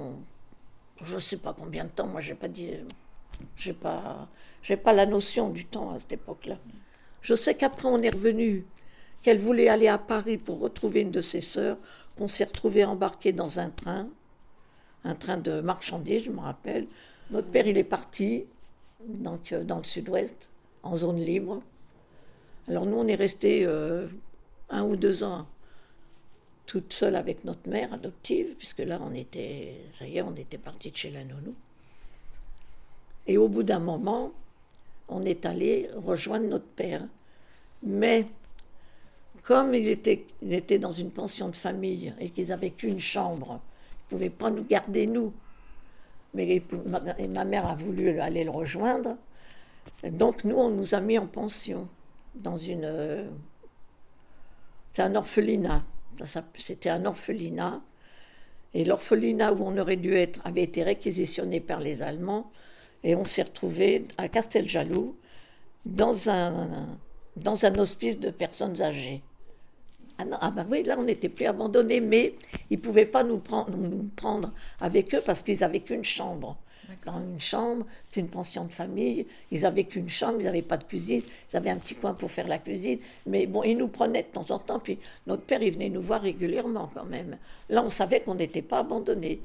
je 1.03 1.15
ne 1.15 1.19
sais 1.19 1.37
pas 1.37 1.55
combien 1.57 1.85
de 1.85 1.89
temps, 1.89 2.07
moi 2.07 2.21
j'ai 2.21 2.35
pas 2.35 2.47
dit, 2.47 2.69
pas, 3.81 4.27
pas 4.83 4.93
la 4.93 5.05
notion 5.05 5.49
du 5.49 5.65
temps 5.65 5.91
à 5.91 5.99
cette 5.99 6.13
époque-là. 6.13 6.57
Je 7.21 7.35
sais 7.35 7.55
qu'après 7.55 7.87
on 7.87 8.01
est 8.01 8.09
revenu, 8.09 8.65
qu'elle 9.21 9.39
voulait 9.39 9.67
aller 9.67 9.87
à 9.87 9.97
Paris 9.97 10.37
pour 10.37 10.59
retrouver 10.59 11.01
une 11.01 11.11
de 11.11 11.21
ses 11.21 11.41
sœurs, 11.41 11.77
qu'on 12.17 12.27
s'est 12.27 12.43
retrouvé 12.43 12.83
embarqué 12.85 13.31
dans 13.31 13.59
un 13.59 13.69
train, 13.69 14.07
un 15.03 15.15
train 15.15 15.37
de 15.37 15.61
marchandises, 15.61 16.25
je 16.25 16.31
me 16.31 16.39
rappelle. 16.39 16.87
Notre 17.31 17.47
père 17.47 17.67
il 17.67 17.77
est 17.77 17.83
parti, 17.83 18.45
euh, 19.01 19.63
dans 19.63 19.77
le 19.77 19.83
sud-ouest, 19.83 20.49
en 20.83 20.95
zone 20.95 21.17
libre. 21.17 21.61
Alors 22.67 22.85
nous 22.85 22.97
on 22.97 23.07
est 23.07 23.15
resté 23.15 23.65
euh, 23.65 24.07
un 24.69 24.83
ou 24.83 24.95
deux 24.95 25.23
ans 25.23 25.47
toute 26.65 26.93
seule 26.93 27.15
avec 27.15 27.43
notre 27.43 27.69
mère 27.69 27.93
adoptive, 27.93 28.55
puisque 28.57 28.79
là, 28.79 28.99
on 29.01 29.13
était, 29.13 29.75
ça 29.99 30.07
y 30.07 30.17
est, 30.17 30.21
on 30.21 30.35
était 30.35 30.57
parti 30.57 30.91
de 30.91 30.97
chez 30.97 31.11
la 31.11 31.23
nounou. 31.23 31.53
Et 33.27 33.37
au 33.37 33.47
bout 33.47 33.63
d'un 33.63 33.79
moment, 33.79 34.31
on 35.09 35.25
est 35.25 35.45
allé 35.45 35.89
rejoindre 35.95 36.47
notre 36.47 36.65
père. 36.65 37.03
Mais 37.83 38.27
comme 39.43 39.73
il 39.73 39.87
était, 39.87 40.25
il 40.41 40.53
était 40.53 40.79
dans 40.79 40.91
une 40.91 41.11
pension 41.11 41.49
de 41.49 41.55
famille 41.55 42.13
et 42.19 42.29
qu'ils 42.29 42.47
n'avaient 42.49 42.71
qu'une 42.71 42.99
chambre, 42.99 43.59
ils 43.59 44.13
ne 44.13 44.17
pouvaient 44.17 44.29
pas 44.29 44.49
nous 44.49 44.63
garder, 44.63 45.07
nous. 45.07 45.33
Mais 46.33 46.61
ma, 46.85 47.01
et 47.17 47.27
ma 47.27 47.43
mère 47.43 47.67
a 47.67 47.75
voulu 47.75 48.19
aller 48.19 48.43
le 48.43 48.51
rejoindre. 48.51 49.17
Donc 50.03 50.43
nous, 50.43 50.55
on 50.55 50.69
nous 50.69 50.95
a 50.95 51.01
mis 51.01 51.17
en 51.17 51.27
pension 51.27 51.87
dans 52.35 52.57
une... 52.57 52.85
euh, 52.85 53.27
C'est 54.93 55.01
un 55.01 55.15
orphelinat. 55.15 55.83
C'était 56.57 56.89
un 56.89 57.05
orphelinat. 57.05 57.81
Et 58.73 58.85
l'orphelinat 58.85 59.53
où 59.53 59.63
on 59.63 59.77
aurait 59.77 59.97
dû 59.97 60.15
être 60.15 60.39
avait 60.45 60.63
été 60.63 60.83
réquisitionné 60.83 61.59
par 61.59 61.79
les 61.79 62.03
Allemands. 62.03 62.51
Et 63.03 63.15
on 63.15 63.25
s'est 63.25 63.43
retrouvé 63.43 64.05
à 64.17 64.27
Casteljaloux 64.29 65.15
dans 65.85 66.29
un, 66.29 66.87
dans 67.35 67.65
un 67.65 67.77
hospice 67.77 68.19
de 68.19 68.29
personnes 68.29 68.81
âgées. 68.81 69.21
Ah, 70.17 70.25
non, 70.25 70.37
ah 70.39 70.51
ben 70.51 70.67
oui, 70.69 70.83
là 70.83 70.97
on 70.99 71.03
n'était 71.03 71.29
plus 71.29 71.45
abandonnés, 71.45 71.99
mais 71.99 72.35
ils 72.69 72.77
ne 72.77 72.83
pouvaient 72.83 73.05
pas 73.05 73.23
nous 73.23 73.39
prendre, 73.39 73.75
nous 73.75 74.09
prendre 74.15 74.51
avec 74.79 75.15
eux 75.15 75.21
parce 75.25 75.41
qu'ils 75.41 75.59
n'avaient 75.59 75.79
qu'une 75.79 76.03
chambre. 76.03 76.57
Une 77.05 77.39
chambre. 77.39 77.85
C'était 78.07 78.21
une 78.21 78.29
pension 78.29 78.65
de 78.65 78.71
famille. 78.71 79.25
Ils 79.51 79.65
avaient 79.65 79.83
qu'une 79.83 80.09
chambre, 80.09 80.37
ils 80.39 80.45
n'avaient 80.45 80.61
pas 80.61 80.77
de 80.77 80.83
cuisine. 80.83 81.21
Ils 81.51 81.57
avaient 81.57 81.69
un 81.69 81.77
petit 81.77 81.95
coin 81.95 82.13
pour 82.13 82.31
faire 82.31 82.47
la 82.47 82.57
cuisine. 82.57 82.99
Mais 83.25 83.45
bon, 83.45 83.63
ils 83.63 83.77
nous 83.77 83.87
prenaient 83.87 84.23
de 84.23 84.27
temps 84.27 84.49
en 84.51 84.59
temps. 84.59 84.79
Puis 84.79 84.99
notre 85.27 85.43
père, 85.43 85.61
il 85.61 85.73
venait 85.73 85.89
nous 85.89 86.01
voir 86.01 86.21
régulièrement 86.21 86.91
quand 86.93 87.05
même. 87.05 87.37
Là, 87.69 87.83
on 87.83 87.89
savait 87.89 88.21
qu'on 88.21 88.35
n'était 88.35 88.61
pas 88.61 88.79
abandonnés. 88.79 89.39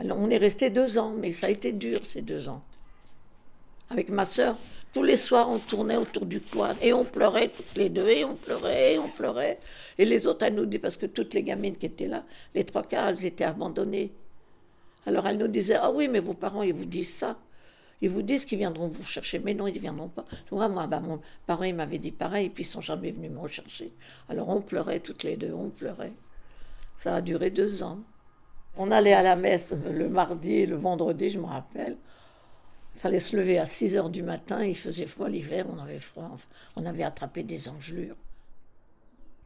Alors, 0.00 0.18
on 0.18 0.30
est 0.30 0.38
resté 0.38 0.70
deux 0.70 0.98
ans, 0.98 1.12
mais 1.16 1.32
ça 1.32 1.46
a 1.46 1.50
été 1.50 1.72
dur 1.72 2.00
ces 2.08 2.22
deux 2.22 2.48
ans. 2.48 2.62
Avec 3.90 4.08
ma 4.08 4.24
sœur, 4.24 4.56
tous 4.92 5.02
les 5.02 5.16
soirs, 5.16 5.50
on 5.50 5.58
tournait 5.58 5.96
autour 5.96 6.26
du 6.26 6.40
toit 6.40 6.74
et 6.80 6.92
on 6.92 7.04
pleurait 7.04 7.48
toutes 7.48 7.76
les 7.76 7.88
deux, 7.88 8.08
et 8.08 8.24
on 8.24 8.34
pleurait, 8.34 8.94
et 8.94 8.98
on 8.98 9.08
pleurait. 9.08 9.58
Et 9.98 10.04
les 10.04 10.26
autres, 10.26 10.44
elles 10.44 10.54
nous 10.54 10.66
disaient, 10.66 10.78
parce 10.78 10.96
que 10.96 11.06
toutes 11.06 11.34
les 11.34 11.42
gamines 11.42 11.76
qui 11.76 11.86
étaient 11.86 12.06
là, 12.06 12.24
les 12.54 12.64
trois 12.64 12.82
quarts, 12.82 13.08
elles 13.08 13.24
étaient 13.24 13.44
abandonnées. 13.44 14.10
Alors 15.06 15.26
elles 15.26 15.38
nous 15.38 15.48
disaient, 15.48 15.78
ah 15.80 15.90
oui, 15.90 16.08
mais 16.08 16.20
vos 16.20 16.34
parents, 16.34 16.62
ils 16.62 16.74
vous 16.74 16.84
disent 16.84 17.14
ça. 17.14 17.38
Ils 18.00 18.10
vous 18.10 18.22
disent 18.22 18.44
qu'ils 18.44 18.58
viendront 18.58 18.88
vous 18.88 19.04
chercher, 19.04 19.38
mais 19.38 19.54
non, 19.54 19.68
ils 19.68 19.76
ne 19.76 19.80
viendront 19.80 20.08
pas. 20.08 20.24
Moi, 20.50 20.68
moi 20.68 20.86
bah, 20.88 21.00
mon 21.00 21.20
parent 21.46 21.64
il 21.64 21.74
m'avait 21.74 21.98
dit 21.98 22.10
pareil, 22.10 22.46
et 22.46 22.50
puis 22.50 22.64
ils 22.64 22.66
sont 22.66 22.80
jamais 22.80 23.12
venus 23.12 23.30
me 23.30 23.38
rechercher. 23.38 23.92
Alors 24.28 24.48
on 24.48 24.60
pleurait 24.60 25.00
toutes 25.00 25.22
les 25.22 25.36
deux, 25.36 25.52
on 25.52 25.70
pleurait. 25.70 26.12
Ça 26.98 27.16
a 27.16 27.20
duré 27.20 27.50
deux 27.50 27.82
ans. 27.82 28.00
On 28.76 28.90
allait 28.90 29.12
à 29.12 29.22
la 29.22 29.36
messe 29.36 29.72
le 29.72 30.08
mardi 30.08 30.52
et 30.52 30.66
le 30.66 30.76
vendredi, 30.76 31.30
je 31.30 31.38
me 31.38 31.46
rappelle. 31.46 31.96
Il 32.94 33.00
fallait 33.00 33.20
se 33.20 33.36
lever 33.36 33.58
à 33.58 33.66
6 33.66 33.96
heures 33.96 34.10
du 34.10 34.22
matin, 34.22 34.64
il 34.64 34.76
faisait 34.76 35.06
froid 35.06 35.28
l'hiver, 35.28 35.66
on 35.72 35.78
avait 35.78 36.00
froid, 36.00 36.36
on 36.76 36.86
avait 36.86 37.04
attrapé 37.04 37.42
des 37.42 37.68
engelures. 37.68 38.16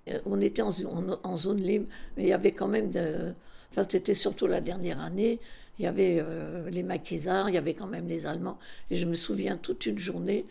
Euh, 0.08 0.20
on 0.26 0.40
était 0.40 0.62
en, 0.62 0.70
zone 0.70 1.60
libre, 1.60 1.86
mais 2.16 2.24
il 2.24 2.28
y 2.28 2.32
avait 2.32 2.52
quand 2.52 2.68
même 2.68 2.90
de. 2.90 3.34
Enfin, 3.70 3.86
c'était 3.88 4.14
surtout 4.14 4.46
la 4.46 4.60
dernière 4.60 5.00
année. 5.00 5.38
Il 5.78 5.84
y 5.84 5.88
avait 5.88 6.18
euh, 6.20 6.70
les 6.70 6.82
maquisards, 6.82 7.50
il 7.50 7.54
y 7.54 7.58
avait 7.58 7.74
quand 7.74 7.86
même 7.86 8.08
les 8.08 8.26
Allemands. 8.26 8.58
Et 8.90 8.96
je 8.96 9.06
me 9.06 9.14
souviens 9.14 9.56
toute 9.56 9.86
une 9.86 9.98
journée 9.98 10.46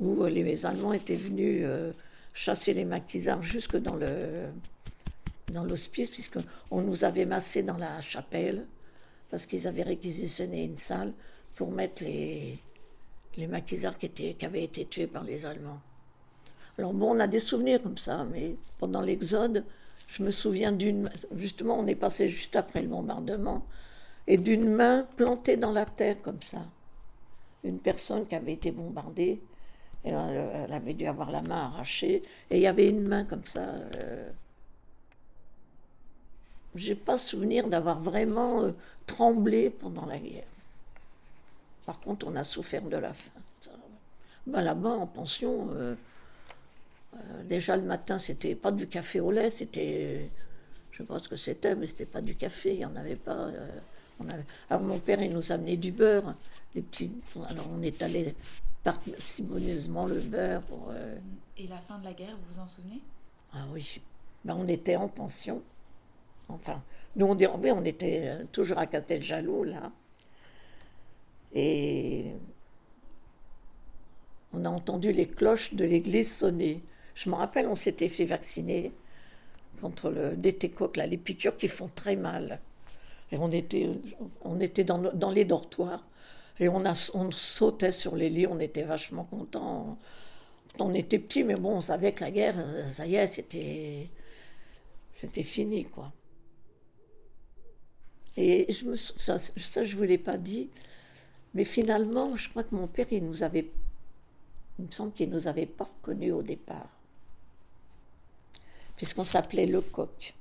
où 0.00 0.24
euh, 0.24 0.28
les 0.28 0.66
Allemands 0.66 0.92
étaient 0.92 1.14
venus 1.14 1.64
chasser 2.32 2.74
les 2.74 2.84
maquisards 2.84 3.42
jusque 3.42 3.76
dans 3.76 3.94
le 3.94 4.48
dans 5.52 5.64
l'hospice, 5.64 6.10
puisqu'on 6.10 6.80
nous 6.80 7.04
avait 7.04 7.26
massés 7.26 7.62
dans 7.62 7.76
la 7.76 8.00
chapelle, 8.00 8.66
parce 9.30 9.46
qu'ils 9.46 9.68
avaient 9.68 9.82
réquisitionné 9.82 10.64
une 10.64 10.78
salle 10.78 11.12
pour 11.54 11.70
mettre 11.70 12.02
les, 12.02 12.58
les 13.36 13.46
maquisards 13.46 13.98
qui, 13.98 14.08
qui 14.10 14.44
avaient 14.44 14.64
été 14.64 14.86
tués 14.86 15.06
par 15.06 15.22
les 15.22 15.46
Allemands. 15.46 15.80
Alors 16.78 16.92
bon, 16.92 17.14
on 17.14 17.20
a 17.20 17.26
des 17.26 17.38
souvenirs 17.38 17.80
comme 17.82 17.98
ça, 17.98 18.26
mais 18.32 18.56
pendant 18.78 19.00
l'Exode, 19.00 19.64
je 20.08 20.22
me 20.22 20.30
souviens 20.30 20.72
d'une... 20.72 21.10
Justement, 21.36 21.78
on 21.78 21.86
est 21.86 21.94
passé 21.94 22.28
juste 22.28 22.56
après 22.56 22.82
le 22.82 22.88
bombardement, 22.88 23.64
et 24.26 24.38
d'une 24.38 24.68
main 24.68 25.06
plantée 25.16 25.56
dans 25.56 25.72
la 25.72 25.86
terre 25.86 26.20
comme 26.22 26.42
ça. 26.42 26.62
Une 27.62 27.78
personne 27.78 28.26
qui 28.26 28.34
avait 28.34 28.52
été 28.52 28.70
bombardée, 28.70 29.40
elle, 30.04 30.72
avait 30.72 30.94
dû 30.94 31.06
avoir 31.06 31.30
la 31.30 31.40
main 31.40 31.66
arrachée, 31.66 32.22
et 32.50 32.56
il 32.56 32.60
y 32.60 32.66
avait 32.66 32.88
une 32.88 33.06
main 33.06 33.24
comme 33.24 33.46
ça. 33.46 33.60
Euh... 33.96 34.30
J'ai 36.74 36.94
pas 36.94 37.18
souvenir 37.18 37.68
d'avoir 37.68 38.00
vraiment 38.00 38.62
euh, 38.62 38.72
tremblé 39.06 39.70
pendant 39.70 40.06
la 40.06 40.18
guerre. 40.18 40.44
Par 41.86 42.00
contre, 42.00 42.26
on 42.26 42.34
a 42.34 42.44
souffert 42.44 42.82
de 42.82 42.96
la 42.96 43.12
faim. 43.12 43.30
Ben, 44.46 44.62
Là-bas, 44.62 44.90
en 44.90 45.06
pension, 45.06 45.68
euh, 45.72 45.94
déjà 47.44 47.76
le 47.76 47.82
matin, 47.82 48.18
c'était 48.18 48.54
pas 48.54 48.72
du 48.72 48.86
café 48.86 49.20
au 49.20 49.30
lait, 49.30 49.50
c'était. 49.50 50.30
Je 50.90 50.98
sais 50.98 51.04
pas 51.04 51.18
ce 51.18 51.28
que 51.28 51.36
c'était, 51.36 51.74
mais 51.74 51.86
c'était 51.86 52.06
pas 52.06 52.20
du 52.20 52.36
café, 52.36 52.72
il 52.72 52.78
n'y 52.78 52.84
en 52.84 52.94
avait 52.94 53.16
pas. 53.16 53.32
Euh, 53.32 53.68
on 54.20 54.28
avait... 54.28 54.44
Alors 54.70 54.82
mon 54.82 55.00
père, 55.00 55.20
il 55.20 55.32
nous 55.32 55.50
amenait 55.50 55.76
du 55.76 55.90
beurre, 55.90 56.34
des 56.74 56.82
petits. 56.82 57.12
Alors 57.48 57.68
on 57.72 57.82
est 57.82 58.00
allé 58.00 58.34
parcimonieusement 58.84 60.06
le 60.06 60.20
beurre. 60.20 60.62
Pour, 60.62 60.90
euh, 60.92 61.16
Et 61.58 61.66
la 61.66 61.78
fin 61.78 61.98
de 61.98 62.04
la 62.04 62.12
guerre, 62.12 62.36
vous 62.36 62.54
vous 62.54 62.60
en 62.60 62.68
souvenez? 62.68 63.00
Ah 63.52 63.64
oui. 63.72 64.00
Ben, 64.44 64.54
on 64.56 64.68
était 64.68 64.94
en 64.94 65.08
pension. 65.08 65.62
Enfin, 66.48 66.80
nous, 67.16 67.26
on, 67.26 67.36
on 67.36 67.84
était 67.84 68.44
toujours 68.52 68.78
à 68.78 68.86
Castel-Jaloux, 68.86 69.64
là. 69.64 69.90
Et 71.54 72.26
on 74.52 74.64
a 74.64 74.68
entendu 74.68 75.10
les 75.12 75.26
cloches 75.26 75.74
de 75.74 75.84
l'église 75.84 76.36
sonner. 76.36 76.82
Je 77.14 77.30
me 77.30 77.34
rappelle, 77.34 77.66
on 77.66 77.74
s'était 77.74 78.08
fait 78.08 78.24
vacciner 78.24 78.92
contre 79.80 80.10
le 80.10 80.36
détécoque, 80.36 80.96
là, 80.96 81.06
les 81.06 81.16
piqûres 81.16 81.56
qui 81.56 81.68
font 81.68 81.90
très 81.94 82.16
mal. 82.16 82.60
Et 83.32 83.36
on 83.38 83.50
était, 83.50 83.90
on 84.42 84.60
était 84.60 84.84
dans, 84.84 84.98
dans 84.98 85.30
les 85.30 85.44
dortoirs 85.44 86.04
et 86.60 86.68
on, 86.68 86.84
a, 86.84 87.10
on 87.14 87.30
sautait 87.30 87.92
sur 87.92 88.16
les 88.16 88.30
lits, 88.30 88.46
on 88.46 88.60
était 88.60 88.82
vachement 88.82 89.24
contents. 89.24 89.98
On 90.78 90.92
était 90.94 91.18
petits, 91.18 91.44
mais 91.44 91.54
bon, 91.54 91.76
on 91.76 91.80
savait 91.80 92.12
que 92.12 92.24
la 92.24 92.30
guerre, 92.30 92.56
ça 92.92 93.06
y 93.06 93.14
est, 93.16 93.26
c'était, 93.28 94.08
c'était 95.12 95.42
fini, 95.44 95.84
quoi. 95.84 96.12
Et 98.36 98.72
je 98.72 98.84
me, 98.84 98.96
ça, 98.96 99.38
ça, 99.38 99.84
je 99.84 99.92
ne 99.92 99.96
vous 99.96 100.02
l'ai 100.02 100.18
pas 100.18 100.36
dit, 100.36 100.68
mais 101.54 101.64
finalement, 101.64 102.36
je 102.36 102.48
crois 102.48 102.64
que 102.64 102.74
mon 102.74 102.88
père, 102.88 103.06
il 103.12 103.24
nous 103.24 103.44
avait, 103.44 103.70
il 104.78 104.86
me 104.86 104.90
semble 104.90 105.12
qu'il 105.12 105.30
nous 105.30 105.46
avait 105.46 105.66
pas 105.66 105.84
reconnus 105.84 106.32
au 106.32 106.42
départ 106.42 106.93
puisqu'on 108.96 109.24
s'appelait 109.24 109.66
Lecoq. 109.66 110.34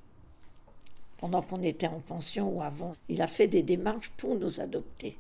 Pendant 1.18 1.42
qu'on 1.42 1.64
était 1.64 1.88
en 1.88 2.00
pension 2.00 2.50
ou 2.50 2.62
avant, 2.62 2.96
il 3.08 3.22
a 3.22 3.28
fait 3.28 3.48
des 3.48 3.64
démarches 3.64 4.12
pour 4.18 4.36
nous 4.36 4.60
adopter. 4.60 5.18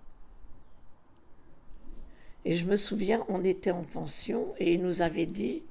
Et 2.45 2.55
je 2.55 2.65
me 2.65 2.75
souviens, 2.75 3.25
on 3.29 3.43
était 3.43 3.71
en 3.71 3.83
pension 3.83 4.53
et 4.57 4.73
il 4.73 4.81
nous 4.81 5.01
avait 5.01 5.25
dit 5.25 5.63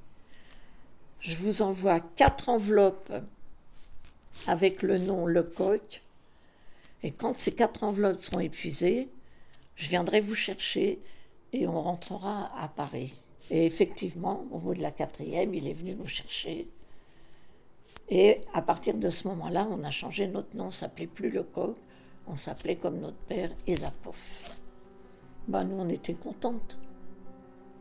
Je 1.21 1.37
vous 1.37 1.61
envoie 1.61 2.01
quatre 2.01 2.49
enveloppes 2.49 3.13
avec 4.47 4.83
le 4.83 4.99
nom 4.99 5.27
Lecoq. 5.27 6.03
Et 7.03 7.11
quand 7.11 7.39
ces 7.39 7.53
quatre 7.53 7.85
enveloppes 7.85 8.23
seront 8.23 8.41
épuisées, 8.41 9.09
je 9.77 9.89
viendrai 9.89 10.21
vous 10.21 10.35
chercher 10.35 10.99
et 11.53 11.67
on 11.67 11.83
rentrera 11.83 12.51
à 12.59 12.69
Paris. 12.69 13.15
Et 13.51 13.67
effectivement, 13.67 14.47
au 14.51 14.59
bout 14.59 14.75
de 14.75 14.83
la 14.83 14.93
quatrième, 14.93 15.53
il 15.55 15.67
est 15.67 15.75
venu 15.75 15.95
nous 15.95 16.07
chercher. 16.07 16.69
Et 18.15 18.43
à 18.53 18.61
partir 18.61 18.93
de 18.93 19.09
ce 19.09 19.27
moment-là, 19.29 19.67
on 19.71 19.83
a 19.85 19.91
changé 19.91 20.27
notre 20.27 20.55
nom, 20.55 20.67
on 20.67 20.71
s'appelait 20.71 21.07
plus 21.07 21.31
Lecoq, 21.31 21.77
on 22.27 22.37
s'appelait 22.37 22.77
comme 22.77 22.99
notre 22.99 23.17
père 23.17 23.49
Ezapov. 23.67 24.21
Ben, 25.49 25.65
nous, 25.65 25.77
on 25.77 25.89
était 25.89 26.13
contentes. 26.13 26.79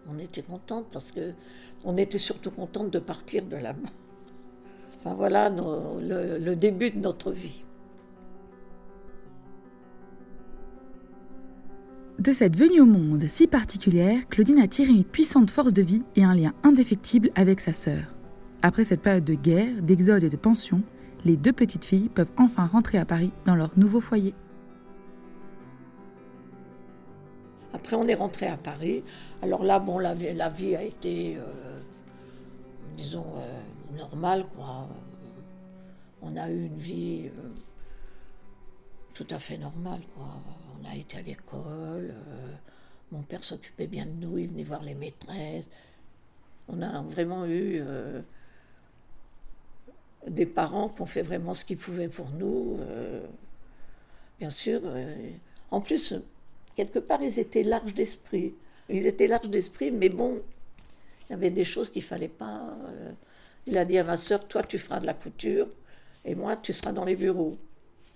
On 0.10 0.18
était 0.20 0.42
contentes 0.42 0.86
parce 0.90 1.12
que 1.12 1.34
on 1.84 1.98
était 1.98 2.18
surtout 2.18 2.50
contentes 2.50 2.92
de 2.92 3.00
partir 3.00 3.46
de 3.46 3.58
là-bas. 3.58 3.90
Enfin 5.00 5.16
voilà 5.16 5.50
le 5.50 6.54
début 6.56 6.92
de 6.92 7.00
notre 7.00 7.32
vie. 7.32 7.66
De 12.20 12.32
cette 12.32 12.56
venue 12.56 12.80
au 12.80 12.86
monde 12.86 13.26
si 13.28 13.48
particulière, 13.48 14.26
Claudine 14.30 14.60
a 14.60 14.70
tiré 14.70 14.94
une 14.94 15.04
puissante 15.04 15.52
force 15.52 15.74
de 15.74 15.82
vie 15.82 16.04
et 16.16 16.24
un 16.24 16.36
lien 16.36 16.54
indéfectible 16.64 17.32
avec 17.36 17.60
sa 17.60 17.74
sœur. 17.74 18.21
Après 18.63 18.84
cette 18.84 19.01
période 19.01 19.25
de 19.25 19.34
guerre, 19.34 19.82
d'exode 19.82 20.24
et 20.24 20.30
de 20.30 20.38
pension, 20.38 20.84
les 21.25 21.36
deux 21.36 21.51
petites 21.51 21.84
filles 21.86 22.10
peuvent 22.10 22.32
enfin 22.38 22.68
rentrer 22.68 23.00
à 23.00 23.06
Paris 23.06 23.32
dans 23.46 23.56
leur 23.56 23.72
nouveau 23.75 24.01
foyer. 24.01 24.36
Après, 27.74 27.96
on 27.96 28.08
est 28.08 28.13
rentré 28.13 28.46
à 28.48 28.58
Paris. 28.58 29.03
Alors 29.41 29.63
là, 29.63 29.80
bon, 29.80 29.98
la, 29.98 30.13
la 30.13 30.50
vie 30.50 30.75
a 30.75 30.84
été, 30.84 31.38
euh, 31.38 31.80
disons, 32.98 33.25
euh, 33.38 33.98
normale, 33.98 34.46
quoi. 34.56 34.88
On 36.22 36.38
a 36.38 36.48
eu 36.51 36.65
une 36.65 36.77
vie 36.77 37.30
euh, 37.30 37.50
tout 39.15 39.27
à 39.32 39.39
fait 39.39 39.58
normale, 39.58 40.01
quoi. 40.15 40.36
On 40.80 40.88
a 40.88 40.96
été 40.96 41.18
à 41.18 41.22
l'école. 41.22 42.13
mon 43.12 43.24
père 43.24 43.44
s'occupait 43.44 43.88
bien 43.88 44.06
de 44.06 44.12
nous, 44.12 44.38
il 44.38 44.50
venait 44.50 44.63
voir 44.63 44.84
les 44.84 44.94
maîtresses. 44.94 45.65
On 46.68 46.80
a 46.84 47.01
vraiment 47.01 47.48
eu 47.48 47.82
des 50.28 50.46
parents 50.46 50.90
qui 50.90 51.01
ont 51.01 51.08
fait 51.08 51.22
vraiment 51.22 51.54
ce 51.54 51.66
qu'ils 51.66 51.78
pouvaient 51.78 52.08
pour 52.08 52.30
nous. 52.30 52.78
Euh, 52.80 53.25
bien 54.40 54.50
sûr. 54.50 54.82
Euh, 54.84 55.30
en 55.72 55.82
plus, 55.82 56.13
quelque 56.75 57.00
part, 57.00 57.22
ils 57.22 57.40
étaient 57.40 57.63
larges 57.63 57.94
d'esprit. 57.94 58.54
Ils 58.90 59.06
étaient 59.08 59.28
larges 59.28 59.50
d'esprit, 59.50 59.92
mais 59.92 60.10
bon, 60.10 60.42
il 61.30 61.34
y 61.34 61.36
avait 61.36 61.50
des 61.50 61.63
choses 61.63 61.90
qu'il 61.90 62.04
fallait 62.04 62.28
pas. 62.28 62.75
Euh, 62.90 63.12
il 63.68 63.78
a 63.78 63.86
dit 63.86 63.98
à 63.98 64.04
ma 64.04 64.18
soeur, 64.18 64.48
toi, 64.48 64.63
tu 64.63 64.78
feras 64.78 65.00
de 65.00 65.06
la 65.06 65.13
couture, 65.13 65.68
et 66.25 66.36
moi, 66.36 66.58
tu 66.58 66.74
seras 66.74 66.92
dans 66.92 67.06
les 67.06 67.16
bureaux. 67.16 67.58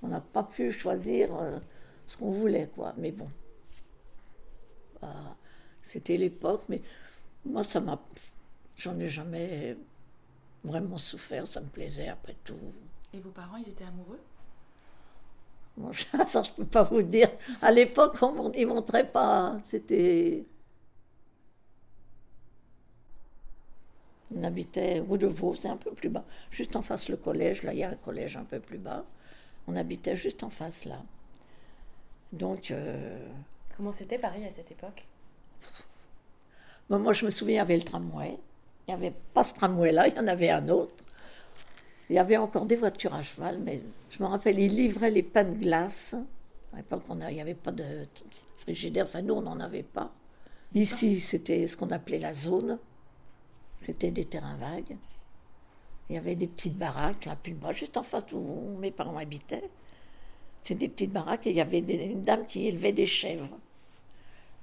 On 0.04 0.08
n'a 0.08 0.22
pas 0.22 0.44
pu 0.44 0.72
choisir 0.72 1.30
ce 2.08 2.18
qu'on 2.18 2.32
voulait, 2.32 2.70
quoi. 2.76 2.94
Mais 2.98 3.12
bon, 3.12 3.28
bah, 5.02 5.36
c'était 5.84 6.18
l'époque. 6.18 6.64
Mais 6.68 6.82
moi, 7.46 7.64
ça 7.64 7.80
m'a, 7.80 8.00
j'en 8.76 9.00
ai 9.00 9.08
jamais 9.08 9.78
vraiment 10.66 10.98
souffert, 10.98 11.48
ça 11.48 11.62
me 11.62 11.68
plaisait 11.68 12.08
après 12.10 12.36
tout. 12.44 12.60
Et 13.14 13.20
vos 13.20 13.30
parents, 13.30 13.58
ils 13.58 13.70
étaient 13.70 13.86
amoureux? 13.86 14.20
Bon, 15.78 15.92
ça, 16.28 16.44
je 16.44 16.52
ne 16.52 16.56
peux 16.58 16.66
pas 16.66 16.84
vous 16.84 17.02
dire. 17.02 17.30
À 17.62 17.72
l'époque, 17.72 18.18
ils 18.56 18.68
ne 18.68 18.74
montraient 18.74 19.10
pas. 19.10 19.60
C'était. 19.70 20.46
On 24.36 24.44
habitait 24.44 25.00
rue 25.00 25.18
de 25.18 25.28
Vaux, 25.28 25.56
c'est 25.56 25.70
un 25.70 25.78
peu 25.78 25.92
plus 25.92 26.10
bas. 26.10 26.26
Juste 26.52 26.76
en 26.76 26.82
face 26.82 27.10
le 27.10 27.18
collège, 27.18 27.64
là, 27.64 27.74
il 27.74 27.80
y 27.80 27.84
a 27.84 27.90
un 27.90 27.96
collège 27.96 28.36
un 28.38 28.44
peu 28.44 28.60
plus 28.60 28.78
bas. 28.78 29.06
On 29.68 29.76
habitait 29.76 30.16
juste 30.16 30.44
en 30.44 30.50
face, 30.50 30.86
là. 30.86 31.02
Donc. 32.34 32.72
Euh, 32.72 33.20
Comment 33.78 33.92
c'était 33.94 34.18
Paris 34.18 34.46
à 34.46 34.52
cette 34.52 34.72
époque? 34.72 35.06
Moi, 36.90 37.14
je 37.14 37.26
me 37.26 37.30
souviens, 37.30 37.56
il 37.56 37.58
y 37.58 37.62
avait 37.62 37.78
le 37.78 37.84
tramway. 37.84 38.38
Il 38.88 38.92
n'y 38.92 38.94
avait 38.94 39.14
pas 39.34 39.44
ce 39.44 39.54
tramway-là, 39.54 40.08
il 40.08 40.16
y 40.16 40.20
en 40.20 40.28
avait 40.28 40.50
un 40.50 40.68
autre. 40.70 40.94
Il 42.10 42.16
y 42.16 42.20
avait 42.20 42.38
encore 42.38 42.66
des 42.66 42.76
voitures 42.76 43.16
à 43.16 43.24
cheval, 43.24 43.60
mais 43.60 43.82
je 44.12 44.22
me 44.22 44.28
rappelle, 44.28 44.60
ils 44.60 44.76
livraient 44.76 45.10
les 45.10 45.24
pains 45.24 45.44
de 45.44 45.56
glace. 45.56 46.16
À 46.72 46.78
l'époque, 46.78 47.04
il 47.10 47.36
n'y 47.36 47.42
avait 47.42 47.56
pas 47.56 47.72
de 47.72 48.08
frigidaire, 48.58 49.06
enfin, 49.06 49.22
nous, 49.22 49.34
on 49.34 49.42
n'en 49.42 49.60
avait 49.60 49.84
pas. 49.84 50.12
Ici, 50.76 51.20
c'était 51.20 51.66
ce 51.68 51.76
qu'on 51.78 51.90
appelait 51.90 52.20
la 52.20 52.34
zone. 52.34 52.78
C'était 53.82 54.12
des 54.12 54.26
terrains 54.26 54.58
vagues. 54.58 54.98
Il 56.10 56.16
y 56.16 56.20
avait 56.20 56.36
des 56.36 56.48
petites 56.48 56.78
baraques, 56.78 57.26
là, 57.26 57.36
plus 57.36 57.54
bas, 57.54 57.74
juste 57.74 57.98
en 57.98 58.04
face 58.04 58.32
où 58.34 58.78
mes 58.80 58.92
parents 58.92 59.18
habitaient. 59.18 59.70
C'était 60.62 60.88
des 60.88 60.90
petites 60.90 61.12
baraques 61.12 61.48
et 61.48 61.52
il 61.52 61.56
y 61.56 61.62
avait 61.62 61.80
une 61.80 62.24
dame 62.24 62.46
qui 62.46 62.68
élevait 62.68 62.92
des 62.92 63.08
chèvres. 63.08 63.58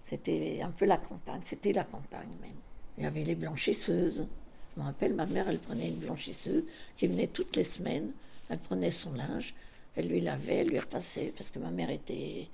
C'était 0.05 0.61
un 0.63 0.71
peu 0.71 0.85
la 0.85 0.99
campagne, 0.99 1.41
c'était 1.43 1.73
la 1.73 1.85
campagne 1.85 2.29
même. 2.41 2.51
Il 2.99 3.05
y 3.05 3.07
avait 3.07 3.25
les 3.25 3.35
blanchisseuses. 3.35 4.29
Je 4.75 4.81
me 4.81 4.87
rappelle, 4.87 5.15
ma 5.15 5.27
mère, 5.27 5.49
elle 5.49 5.59
prenait 5.59 5.89
une 5.89 5.99
blanchisseuse 5.99 6.65
qui 6.97 7.07
venait 7.07 7.27
toutes 7.27 7.57
les 7.57 7.65
semaines. 7.65 8.13
Elle 8.49 8.59
prenait 8.59 8.91
son 8.91 9.13
linge, 9.15 9.55
elle 9.97 10.09
lui 10.09 10.21
lavait, 10.21 10.57
elle 10.57 10.69
lui 10.69 10.79
repassait, 10.79 11.33
parce 11.37 11.51
que 11.51 11.59
ma 11.59 11.71
mère 11.71 11.91
était, 11.91 12.49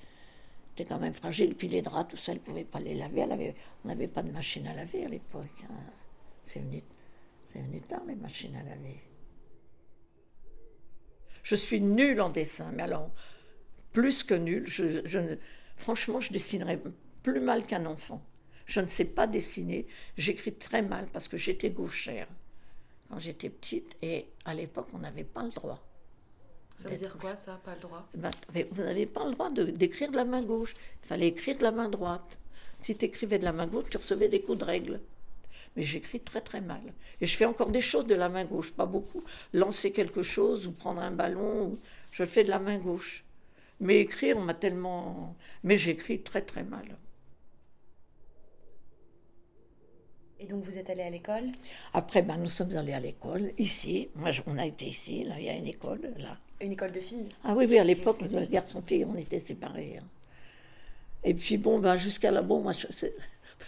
était 0.75 0.85
quand 0.85 0.99
même 0.99 1.15
fragile. 1.15 1.55
Puis 1.55 1.69
les 1.69 1.83
draps, 1.83 2.11
tout 2.11 2.17
ça, 2.17 2.33
elle 2.33 2.39
ne 2.39 2.43
pouvait 2.43 2.65
pas 2.65 2.81
les 2.81 2.95
laver. 2.95 3.55
on 3.85 3.89
n'avait 3.89 4.09
pas 4.09 4.23
de 4.23 4.31
machine 4.31 4.67
à 4.67 4.75
laver 4.75 5.05
à 5.05 5.09
l'époque. 5.09 5.65
Hein. 5.65 5.75
C'est 6.47 6.61
venu, 6.61 6.83
venu 7.55 7.81
tard, 7.81 8.03
les 8.07 8.15
machines 8.15 8.55
à 8.57 8.63
laver. 8.63 9.01
Je 11.43 11.55
suis 11.55 11.81
nulle 11.81 12.21
en 12.21 12.29
dessin, 12.29 12.71
mais 12.75 12.83
alors, 12.83 13.11
plus 13.93 14.23
que 14.23 14.35
nulle. 14.35 14.67
Franchement, 15.77 16.21
je 16.21 16.33
dessinerais 16.33 16.81
plus 17.23 17.41
mal 17.41 17.67
qu'un 17.67 17.87
enfant. 17.87 18.23
Je 18.69 18.81
ne 18.81 18.87
sais 18.87 19.07
pas 19.07 19.27
dessiner. 19.27 19.87
J'écris 20.17 20.53
très 20.53 20.83
mal 20.83 21.09
parce 21.13 21.27
que 21.27 21.37
j'étais 21.37 21.71
gauchère 21.71 22.29
quand 23.09 23.19
j'étais 23.19 23.49
petite 23.49 23.97
et 24.03 24.27
à 24.45 24.53
l'époque, 24.53 24.89
on 24.93 24.99
n'avait 24.99 25.25
pas 25.25 25.43
le 25.43 25.51
droit. 25.51 25.83
Ça 26.83 26.91
veut 26.91 26.97
dire 26.97 27.17
quoi 27.19 27.35
ça, 27.35 27.59
pas 27.65 27.75
le 27.75 27.81
droit? 27.81 28.07
Ben, 28.15 28.31
Vous 28.71 28.83
n'avez 28.83 29.07
pas 29.07 29.25
le 29.25 29.33
droit 29.33 29.51
d'écrire 29.51 30.11
de, 30.11 30.17
la 30.17 30.25
main 30.25 30.43
gauche. 30.43 30.75
Il 31.03 31.09
fallait 31.09 31.29
écrire 31.29 31.57
de 31.59 31.63
la 31.63 31.73
main 31.73 31.89
droite. 31.89 32.39
Si 32.83 32.95
tu 32.95 33.07
écrivais 33.07 33.39
de 33.39 33.45
la 33.45 33.53
main 33.53 33.67
gauche, 33.67 33.87
tu 33.91 33.97
recevais 33.97 34.29
des 34.29 34.41
coups 34.41 34.59
de 34.59 34.65
règle. 34.65 35.01
Mais 35.75 35.83
j'écris 35.83 36.21
très 36.21 36.43
très 36.43 36.61
mal. 36.61 36.83
Et 37.21 37.27
je 37.27 37.37
fais 37.37 37.47
encore 37.47 37.71
des 37.71 37.81
choses 37.81 38.07
de 38.07 38.15
la 38.15 38.29
main 38.29 38.45
gauche, 38.45 38.71
pas 38.71 38.87
beaucoup. 38.87 39.25
Lancer 39.55 39.91
quelque 39.91 40.23
chose 40.23 40.67
ou 40.67 40.73
prendre 40.73 41.01
un 41.01 41.11
ballon, 41.11 41.79
je 42.13 42.23
le 42.23 42.29
fais 42.29 42.45
de 42.45 42.51
la 42.51 42.59
main 42.59 42.79
gauche. 42.79 43.25
Mais 43.81 44.01
écrire, 44.01 44.37
on 44.37 44.43
m'a 44.43 44.55
tellement... 44.55 45.35
Mais 45.65 45.79
j'écris 45.79 46.21
très 46.21 46.43
très 46.43 46.63
mal. 46.63 46.97
Et 50.41 50.47
donc 50.47 50.63
vous 50.63 50.77
êtes 50.79 50.89
allé 50.89 51.03
à 51.03 51.11
l'école? 51.11 51.51
Après, 51.93 52.23
ben, 52.23 52.37
nous 52.37 52.49
sommes 52.49 52.77
allés 52.77 52.93
à 52.93 53.01
l'école, 53.01 53.53
ici. 53.59 54.09
Moi, 54.15 54.31
on 54.47 54.57
a 54.59 54.67
été 54.67 54.87
ici, 54.87 55.25
là, 55.25 55.35
il 55.39 55.47
y 55.47 55.49
a 55.49 55.55
une 55.55 55.67
école, 55.67 56.13
là. 56.19 56.37
Une 56.61 56.73
école 56.73 56.93
de 56.93 57.01
filles? 57.01 57.29
Ah 57.45 57.55
oui, 57.57 57.67
oui, 57.69 57.79
à 57.79 57.85
l'époque, 57.85 58.23
garçon-fille, 58.51 59.05
on 59.05 59.17
était 59.17 59.41
séparés. 59.41 59.99
Hein. 60.01 60.07
Et 61.25 61.35
puis 61.35 61.57
bon, 61.57 61.79
ben, 61.79 61.97
jusqu'à 61.97 62.31
là, 62.31 62.43
bon, 62.43 62.61
moi, 62.61 62.73
je 62.73 62.87
ne 62.87 63.11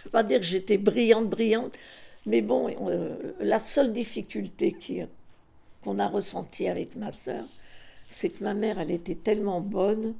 peux 0.03 0.09
pas 0.09 0.23
dire 0.23 0.39
que 0.39 0.45
j'étais 0.45 0.77
brillante, 0.77 1.29
brillante, 1.29 1.77
mais 2.25 2.41
bon, 2.41 2.73
euh, 2.89 3.33
la 3.39 3.59
seule 3.59 3.91
difficulté 3.91 4.75
qu'on 5.83 5.99
a 5.99 6.07
ressentie 6.07 6.67
avec 6.67 6.95
ma 6.95 7.11
sœur, 7.11 7.43
c'est 8.09 8.29
que 8.29 8.43
ma 8.43 8.53
mère, 8.53 8.79
elle 8.79 8.91
était 8.91 9.15
tellement 9.15 9.61
bonne 9.61 10.13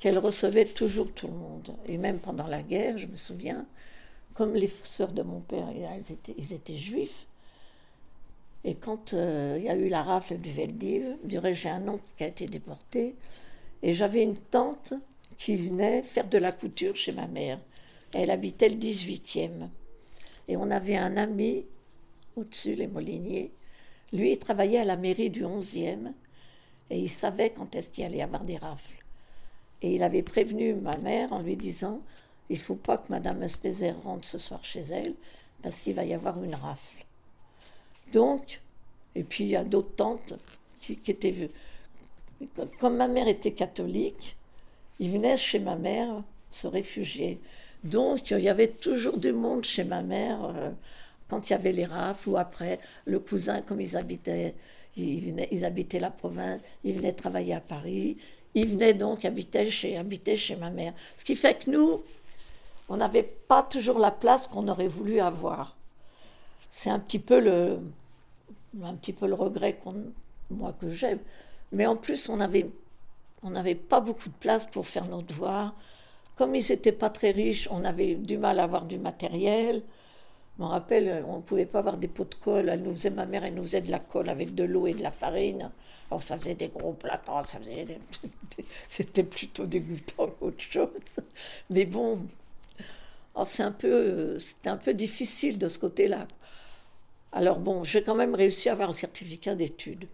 qu'elle 0.00 0.18
recevait 0.18 0.66
toujours 0.66 1.10
tout 1.12 1.28
le 1.28 1.32
monde. 1.32 1.74
Et 1.88 1.98
même 1.98 2.18
pendant 2.18 2.46
la 2.46 2.62
guerre, 2.62 2.98
je 2.98 3.06
me 3.06 3.16
souviens, 3.16 3.64
comme 4.34 4.54
les 4.54 4.70
sœurs 4.82 5.12
de 5.12 5.22
mon 5.22 5.40
père, 5.40 5.68
ils 5.72 6.12
étaient, 6.12 6.34
ils 6.36 6.52
étaient 6.52 6.76
juifs. 6.76 7.26
Et 8.64 8.74
quand 8.74 9.12
euh, 9.12 9.56
il 9.58 9.64
y 9.64 9.68
a 9.68 9.76
eu 9.76 9.88
la 9.88 10.02
rafle 10.02 10.38
du 10.38 10.50
Veldiv, 10.50 11.16
j'ai 11.26 11.68
un 11.68 11.86
oncle 11.86 12.02
qui 12.16 12.24
a 12.24 12.28
été 12.28 12.46
déporté, 12.46 13.14
et 13.82 13.94
j'avais 13.94 14.22
une 14.22 14.36
tante 14.36 14.94
qui 15.36 15.56
venait 15.56 16.02
faire 16.02 16.28
de 16.28 16.38
la 16.38 16.52
couture 16.52 16.96
chez 16.96 17.12
ma 17.12 17.26
mère. 17.26 17.58
Elle 18.14 18.30
habitait 18.30 18.68
le 18.68 18.76
18e. 18.76 19.68
Et 20.48 20.56
on 20.56 20.70
avait 20.70 20.96
un 20.96 21.16
ami 21.16 21.64
au-dessus, 22.36 22.74
les 22.74 22.86
Moliniers. 22.86 23.50
Lui, 24.12 24.32
il 24.32 24.38
travaillait 24.38 24.78
à 24.78 24.84
la 24.84 24.96
mairie 24.96 25.30
du 25.30 25.44
11e, 25.44 26.12
et 26.90 26.98
il 26.98 27.10
savait 27.10 27.50
quand 27.50 27.74
est-ce 27.74 27.90
qu'il 27.90 28.04
allait 28.04 28.18
y 28.18 28.22
avoir 28.22 28.44
des 28.44 28.56
rafles. 28.56 29.04
Et 29.82 29.94
il 29.94 30.02
avait 30.02 30.22
prévenu 30.22 30.74
ma 30.74 30.96
mère 30.96 31.32
en 31.32 31.40
lui 31.40 31.56
disant 31.56 32.00
il 32.50 32.56
ne 32.56 32.62
faut 32.62 32.74
pas 32.74 32.98
que 32.98 33.10
Madame 33.10 33.42
Espézer 33.42 33.94
rentre 34.02 34.26
ce 34.26 34.38
soir 34.38 34.64
chez 34.64 34.82
elle, 34.90 35.14
parce 35.62 35.78
qu'il 35.80 35.94
va 35.94 36.04
y 36.04 36.14
avoir 36.14 36.42
une 36.42 36.54
rafle. 36.54 37.04
Donc, 38.12 38.60
et 39.14 39.22
puis 39.22 39.44
il 39.44 39.50
y 39.50 39.56
a 39.56 39.64
d'autres 39.64 39.94
tantes 39.96 40.34
qui, 40.80 40.98
étaient 41.06 41.28
étaient. 41.28 41.50
Comme 42.78 42.96
ma 42.96 43.08
mère 43.08 43.28
était 43.28 43.52
catholique, 43.52 44.36
ils 45.00 45.10
venaient 45.10 45.36
chez 45.36 45.58
ma 45.58 45.76
mère 45.76 46.22
se 46.50 46.66
réfugier. 46.66 47.40
Donc, 47.82 48.30
il 48.30 48.40
y 48.40 48.48
avait 48.48 48.68
toujours 48.68 49.18
du 49.18 49.32
monde 49.32 49.64
chez 49.64 49.84
ma 49.84 50.02
mère 50.02 50.44
euh, 50.44 50.70
quand 51.28 51.48
il 51.48 51.52
y 51.52 51.56
avait 51.56 51.72
les 51.72 51.84
rafles 51.84 52.28
ou 52.30 52.36
après. 52.36 52.80
Le 53.06 53.18
cousin, 53.18 53.62
comme 53.62 53.80
ils 53.80 53.96
habitaient, 53.96 54.54
ils 54.96 55.64
habitaient 55.64 55.98
la 55.98 56.10
province, 56.10 56.60
ils 56.84 56.94
venaient 56.94 57.12
travailler 57.12 57.54
à 57.54 57.60
Paris. 57.60 58.16
Ils 58.54 58.68
venaient 58.68 58.94
donc 58.94 59.24
habiter 59.24 59.68
chez, 59.70 59.96
habiter 59.96 60.36
chez 60.36 60.56
ma 60.56 60.70
mère. 60.70 60.94
Ce 61.18 61.24
qui 61.24 61.34
fait 61.34 61.54
que 61.54 61.70
nous, 61.70 62.02
on 62.88 62.96
n'avait 62.96 63.22
pas 63.22 63.62
toujours 63.62 63.98
la 63.98 64.10
place 64.10 64.46
qu'on 64.46 64.68
aurait 64.68 64.88
voulu 64.88 65.20
avoir. 65.20 65.76
C'est 66.70 66.90
un 66.90 66.98
petit 66.98 67.18
peu 67.18 67.40
le, 67.40 67.78
un 68.82 68.94
petit 68.94 69.12
peu 69.12 69.26
le 69.26 69.34
regret 69.34 69.78
moi 70.50 70.74
que 70.78 70.88
j'ai. 70.90 71.18
Mais 71.72 71.86
en 71.86 71.96
plus, 71.96 72.28
on 72.28 72.36
n'avait 72.36 72.68
on 73.42 73.50
n'avait 73.50 73.74
pas 73.74 74.00
beaucoup 74.00 74.30
de 74.30 74.34
place 74.34 74.64
pour 74.64 74.86
faire 74.86 75.04
nos 75.04 75.22
devoirs. 75.22 75.74
Comme 76.36 76.54
ils 76.54 76.66
n'étaient 76.70 76.92
pas 76.92 77.10
très 77.10 77.30
riches, 77.30 77.68
on 77.70 77.84
avait 77.84 78.14
du 78.14 78.38
mal 78.38 78.58
à 78.58 78.64
avoir 78.64 78.86
du 78.86 78.98
matériel. 78.98 79.82
Je 80.56 80.62
me 80.62 80.68
rappelle, 80.68 81.24
on 81.28 81.36
ne 81.36 81.42
pouvait 81.42 81.66
pas 81.66 81.80
avoir 81.80 81.98
des 81.98 82.08
pots 82.08 82.24
de 82.24 82.34
colle. 82.36 82.70
Elle 82.70 82.82
nous 82.82 82.92
faisait, 82.92 83.10
ma 83.10 83.26
mère, 83.26 83.44
elle 83.44 83.54
nous 83.54 83.64
faisait 83.64 83.82
de 83.82 83.90
la 83.90 83.98
colle 83.98 84.30
avec 84.30 84.54
de 84.54 84.64
l'eau 84.64 84.86
et 84.86 84.94
de 84.94 85.02
la 85.02 85.10
farine. 85.10 85.70
Alors 86.10 86.22
ça 86.22 86.38
faisait 86.38 86.54
des 86.54 86.68
gros 86.68 86.92
plats, 86.92 87.20
ça 87.46 87.58
faisait 87.58 87.86
c'était 88.88 89.24
plutôt 89.24 89.66
dégoûtant 89.66 90.28
qu'autre 90.28 90.60
chose. 90.60 90.88
Mais 91.70 91.84
bon, 91.84 92.20
c'est 93.44 93.64
un 93.64 93.72
peu, 93.72 94.38
c'était 94.38 94.70
un 94.70 94.76
peu 94.76 94.94
difficile 94.94 95.58
de 95.58 95.68
ce 95.68 95.78
côté-là. 95.78 96.28
Alors 97.32 97.58
bon, 97.58 97.82
j'ai 97.82 98.02
quand 98.02 98.14
même 98.14 98.34
réussi 98.34 98.68
à 98.68 98.72
avoir 98.72 98.90
un 98.90 98.94
certificat 98.94 99.56
d'études. 99.56 100.06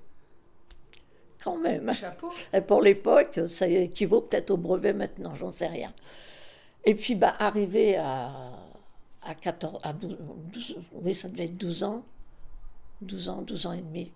Quand 1.44 1.58
même. 1.58 1.92
Chapeau. 1.92 2.30
Et 2.54 2.62
pour 2.62 2.80
l'époque, 2.80 3.40
ça 3.48 3.68
équivaut 3.68 4.22
peut-être 4.22 4.50
au 4.50 4.56
brevet 4.56 4.94
maintenant, 4.94 5.34
j'en 5.34 5.52
sais 5.52 5.66
rien. 5.66 5.92
Et 6.84 6.94
puis, 6.94 7.14
bah, 7.14 7.34
arrivé 7.38 7.96
à, 7.96 8.52
à 9.22 9.34
14, 9.34 9.80
à 9.82 9.92
12, 9.92 10.78
oui, 10.92 11.14
ça 11.14 11.28
devait 11.28 11.44
être 11.44 11.58
12 11.58 11.84
ans, 11.84 12.02
12 13.02 13.28
ans, 13.28 13.42
12 13.42 13.66
ans 13.66 13.72
et 13.72 13.82
demi. 13.82 14.10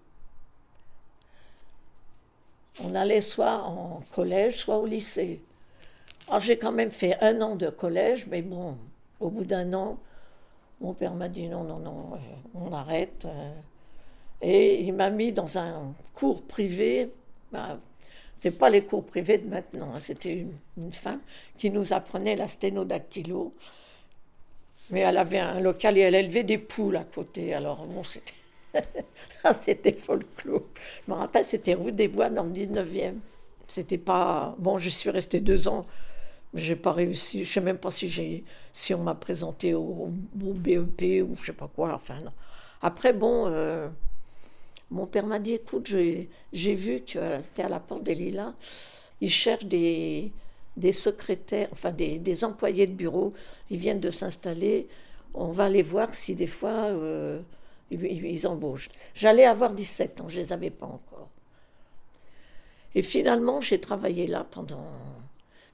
On 2.82 2.94
allait 2.94 3.20
soit 3.20 3.62
en 3.62 4.02
collège, 4.12 4.56
soit 4.56 4.78
au 4.78 4.86
lycée. 4.86 5.40
Alors 6.26 6.40
j'ai 6.40 6.58
quand 6.58 6.72
même 6.72 6.90
fait 6.90 7.16
un 7.20 7.40
an 7.42 7.54
de 7.54 7.68
collège, 7.68 8.26
mais 8.26 8.42
bon, 8.42 8.76
au 9.24 9.30
bout 9.30 9.44
d'un 9.44 9.72
an, 9.72 9.98
mon 10.80 10.92
père 10.92 11.14
m'a 11.14 11.28
dit 11.28 11.48
non, 11.48 11.64
non, 11.64 11.78
non, 11.78 12.10
euh, 12.14 12.18
on 12.54 12.72
arrête. 12.72 13.24
Euh. 13.24 13.52
Et 14.42 14.82
il 14.82 14.92
m'a 14.92 15.10
mis 15.10 15.32
dans 15.32 15.56
un 15.58 15.94
cours 16.12 16.42
privé. 16.42 17.10
Bah, 17.50 17.78
ce 18.42 18.50
pas 18.50 18.68
les 18.68 18.84
cours 18.84 19.06
privés 19.06 19.38
de 19.38 19.48
maintenant, 19.48 19.94
hein, 19.94 20.00
c'était 20.00 20.46
une, 20.76 20.92
femme 20.92 21.20
qui 21.56 21.70
nous 21.70 21.94
apprenait 21.94 22.36
la 22.36 22.46
sténodactylo. 22.46 23.54
Mais 24.90 25.00
elle 25.00 25.16
avait 25.16 25.38
un 25.38 25.60
local 25.60 25.96
et 25.96 26.02
elle 26.02 26.14
élevait 26.14 26.42
des 26.44 26.58
poules 26.58 26.96
à 26.96 27.04
côté. 27.04 27.54
Alors, 27.54 27.86
bon, 27.86 28.02
c'était, 28.04 28.34
c'était 29.62 29.94
folklore. 29.94 30.64
Je 31.06 31.12
me 31.12 31.16
rappelle, 31.16 31.46
c'était 31.46 31.72
rue 31.72 31.92
des 31.92 32.08
Bois 32.08 32.28
dans 32.28 32.42
le 32.42 32.50
19e. 32.50 33.14
C'était 33.68 33.96
pas. 33.96 34.54
Bon, 34.58 34.76
je 34.76 34.90
suis 34.90 35.08
restée 35.08 35.40
deux 35.40 35.66
ans 35.68 35.86
j'ai 36.54 36.76
pas 36.76 36.92
réussi. 36.92 37.44
Je 37.44 37.52
sais 37.52 37.60
même 37.60 37.78
pas 37.78 37.90
si 37.90 38.08
j'ai, 38.08 38.44
si 38.72 38.94
on 38.94 39.02
m'a 39.02 39.14
présenté 39.14 39.74
au, 39.74 40.10
BEP 40.34 41.22
ou 41.28 41.36
je 41.40 41.46
sais 41.46 41.52
pas 41.52 41.68
quoi. 41.74 41.94
Enfin. 41.94 42.18
Après, 42.82 43.12
bon, 43.12 43.46
euh, 43.46 43.88
mon 44.90 45.06
père 45.06 45.26
m'a 45.26 45.38
dit, 45.38 45.54
écoute, 45.54 45.86
j'ai, 45.86 46.28
vu 46.74 47.00
que 47.00 47.18
c'était 47.42 47.62
à 47.62 47.68
la 47.68 47.80
porte 47.80 48.04
des 48.04 48.14
Lilas. 48.14 48.54
ils 49.20 49.30
cherchent 49.30 49.64
des, 49.64 50.32
des 50.76 50.92
secrétaires, 50.92 51.68
enfin 51.72 51.92
des, 51.92 52.18
des, 52.18 52.44
employés 52.44 52.86
de 52.86 52.92
bureau. 52.92 53.32
Ils 53.70 53.78
viennent 53.78 54.00
de 54.00 54.10
s'installer. 54.10 54.88
On 55.34 55.50
va 55.50 55.64
aller 55.64 55.82
voir 55.82 56.14
si 56.14 56.34
des 56.34 56.46
fois 56.46 56.84
euh, 56.90 57.40
ils, 57.90 58.04
ils, 58.04 58.46
embauchent. 58.46 58.90
J'allais 59.14 59.44
avoir 59.44 59.72
17 59.74 60.20
ans, 60.20 60.28
je 60.28 60.40
les 60.40 60.52
avais 60.52 60.70
pas 60.70 60.86
encore. 60.86 61.28
Et 62.94 63.02
finalement, 63.02 63.60
j'ai 63.60 63.80
travaillé 63.80 64.26
là 64.26 64.46
pendant. 64.48 64.86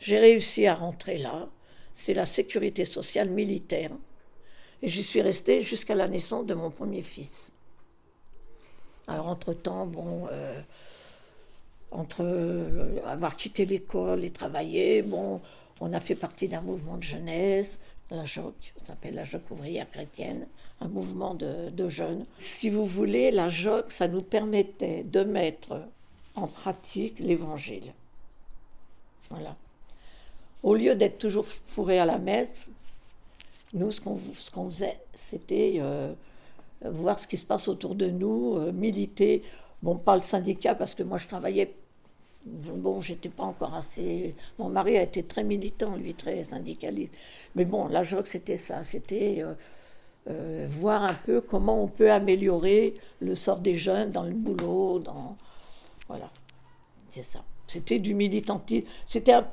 J'ai 0.01 0.19
réussi 0.19 0.67
à 0.67 0.75
rentrer 0.75 1.19
là. 1.19 1.49
C'est 1.95 2.15
la 2.15 2.27
sécurité 2.27 2.85
sociale 2.85 3.29
militaire. 3.29 3.93
Et 4.83 4.89
j'y 4.89 5.03
suis 5.03 5.21
restée 5.21 5.61
jusqu'à 5.61 5.95
la 5.95 6.09
naissance 6.09 6.47
de 6.47 6.55
mon 6.55 6.71
premier 6.71 7.03
fils. 7.03 7.53
Alors, 9.07 9.27
entre-temps, 9.27 9.87
bon, 9.87 10.27
euh, 10.33 10.59
entre 11.91 12.23
euh, 12.23 13.01
avoir 13.05 13.37
quitté 13.37 13.67
l'école 13.67 14.25
et 14.25 14.31
travailler, 14.31 15.03
bon, 15.03 15.41
on 15.81 15.93
a 15.93 16.01
fait 16.01 16.15
partie 16.15 16.49
d'un 16.49 16.63
mouvement 16.63 16.97
de 16.97 17.03
jeunesse, 17.03 17.79
la 18.11 18.25
JOC, 18.25 18.55
ça 18.79 18.87
s'appelle 18.87 19.15
la 19.15 19.25
JOC 19.25 19.51
ouvrière 19.51 19.89
chrétienne, 19.91 20.47
un 20.81 20.89
mouvement 20.89 21.35
de, 21.35 21.71
de, 21.71 21.89
jeunes. 21.89 22.25
Si 22.39 22.71
vous 22.71 22.87
voulez, 22.87 23.31
la 23.31 23.49
JOC, 23.49 23.93
ça 23.93 24.09
nous 24.09 24.23
permettait 24.23 25.05
de 25.05 25.23
mettre 25.23 25.83
en 26.35 26.47
pratique 26.47 27.19
l'évangile. 27.19 27.93
Voilà. 29.29 29.57
Au 30.63 30.75
lieu 30.75 30.95
d'être 30.95 31.19
toujours 31.19 31.47
fourré 31.69 31.99
à 31.99 32.05
la 32.05 32.19
messe, 32.19 32.71
nous, 33.73 33.93
ce 33.93 34.01
qu'on 34.01 34.69
faisait, 34.69 34.99
c'était 35.15 35.77
euh, 35.79 36.13
voir 36.83 37.21
ce 37.21 37.27
qui 37.27 37.37
se 37.37 37.45
passe 37.45 37.69
autour 37.69 37.95
de 37.95 38.07
nous, 38.07 38.57
euh, 38.57 38.73
militer. 38.73 39.43
Bon, 39.83 39.97
pas 39.97 40.17
le 40.17 40.23
syndicat, 40.23 40.75
parce 40.75 40.95
que 40.95 41.03
moi, 41.03 41.19
je 41.19 41.29
travaillais. 41.29 41.75
Bon, 42.45 43.01
j'étais 43.01 43.29
pas 43.29 43.45
encore 43.45 43.75
assez. 43.75 44.35
Mon 44.59 44.71
mari 44.71 44.97
a 44.97 45.03
été 45.03 45.23
très 45.23 45.45
militant, 45.45 45.97
lui, 45.97 46.15
très 46.15 46.45
syndicaliste. 46.45 47.13
Mais 47.55 47.65
bon, 47.65 47.87
la 47.89 48.03
joie, 48.03 48.23
c'était 48.25 48.57
ça. 48.57 48.83
C'était 48.83 49.45
euh, 50.29 50.67
voir 50.71 51.05
un 51.05 51.15
peu 51.15 51.41
comment 51.41 51.83
on 51.83 51.89
peut 51.89 52.11
améliorer 52.11 52.95
le 53.21 53.35
sort 53.35 53.61
des 53.61 53.77
jeunes 53.77 54.11
dans 54.11 54.25
le 54.25 54.33
boulot, 54.33 54.99
dans. 54.99 55.37
Voilà. 56.09 56.31
C'est 57.15 57.23
ça. 57.23 57.45
C'était 57.67 57.99
du 57.99 58.15
militantisme. 58.15 58.87
C'était 59.07 59.33
un, 59.33 59.47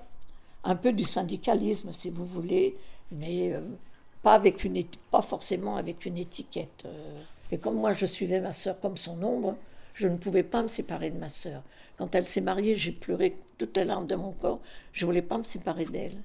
peu 0.75 0.91
du 0.91 1.03
syndicalisme, 1.03 1.91
si 1.91 2.10
vous 2.10 2.25
voulez, 2.25 2.75
mais 3.12 3.53
pas, 4.21 4.34
avec 4.34 4.63
une, 4.63 4.84
pas 5.12 5.21
forcément 5.21 5.77
avec 5.77 6.06
une 6.06 6.17
étiquette. 6.17 6.84
Euh. 6.86 7.21
Et 7.51 7.58
comme 7.58 7.75
moi, 7.75 7.93
je 7.93 8.06
suivais 8.06 8.41
ma 8.41 8.51
sœur 8.51 8.80
comme 8.80 8.97
son 8.97 9.21
ombre, 9.23 9.56
je 9.93 10.08
ne 10.08 10.17
pouvais 10.17 10.43
pas 10.43 10.62
me 10.62 10.67
séparer 10.67 11.10
de 11.10 11.17
ma 11.17 11.30
sœur. 11.30 11.63
Quand 11.97 12.13
elle 12.13 12.27
s'est 12.27 12.41
mariée, 12.41 12.75
j'ai 12.75 12.91
pleuré 12.91 13.38
toutes 13.58 13.77
les 13.77 13.86
larmes 13.86 14.06
de 14.06 14.15
mon 14.15 14.32
corps. 14.32 14.60
Je 14.93 15.06
voulais 15.06 15.21
pas 15.21 15.38
me 15.38 15.43
séparer 15.43 15.86
d'elle. 15.86 16.17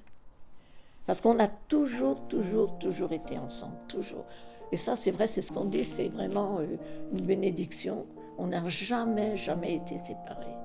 Parce 1.05 1.21
qu'on 1.21 1.39
a 1.39 1.47
toujours, 1.47 2.19
toujours, 2.27 2.77
toujours 2.79 3.11
été 3.11 3.37
ensemble, 3.37 3.77
toujours. 3.87 4.25
Et 4.71 4.77
ça, 4.77 4.95
c'est 4.95 5.11
vrai, 5.11 5.27
c'est 5.27 5.41
ce 5.41 5.51
qu'on 5.51 5.65
dit, 5.65 5.83
c'est 5.83 6.07
vraiment 6.07 6.59
euh, 6.59 6.77
une 7.11 7.25
bénédiction. 7.25 8.05
On 8.37 8.47
n'a 8.47 8.67
jamais, 8.69 9.37
jamais 9.37 9.75
été 9.75 9.97
séparés. 9.99 10.62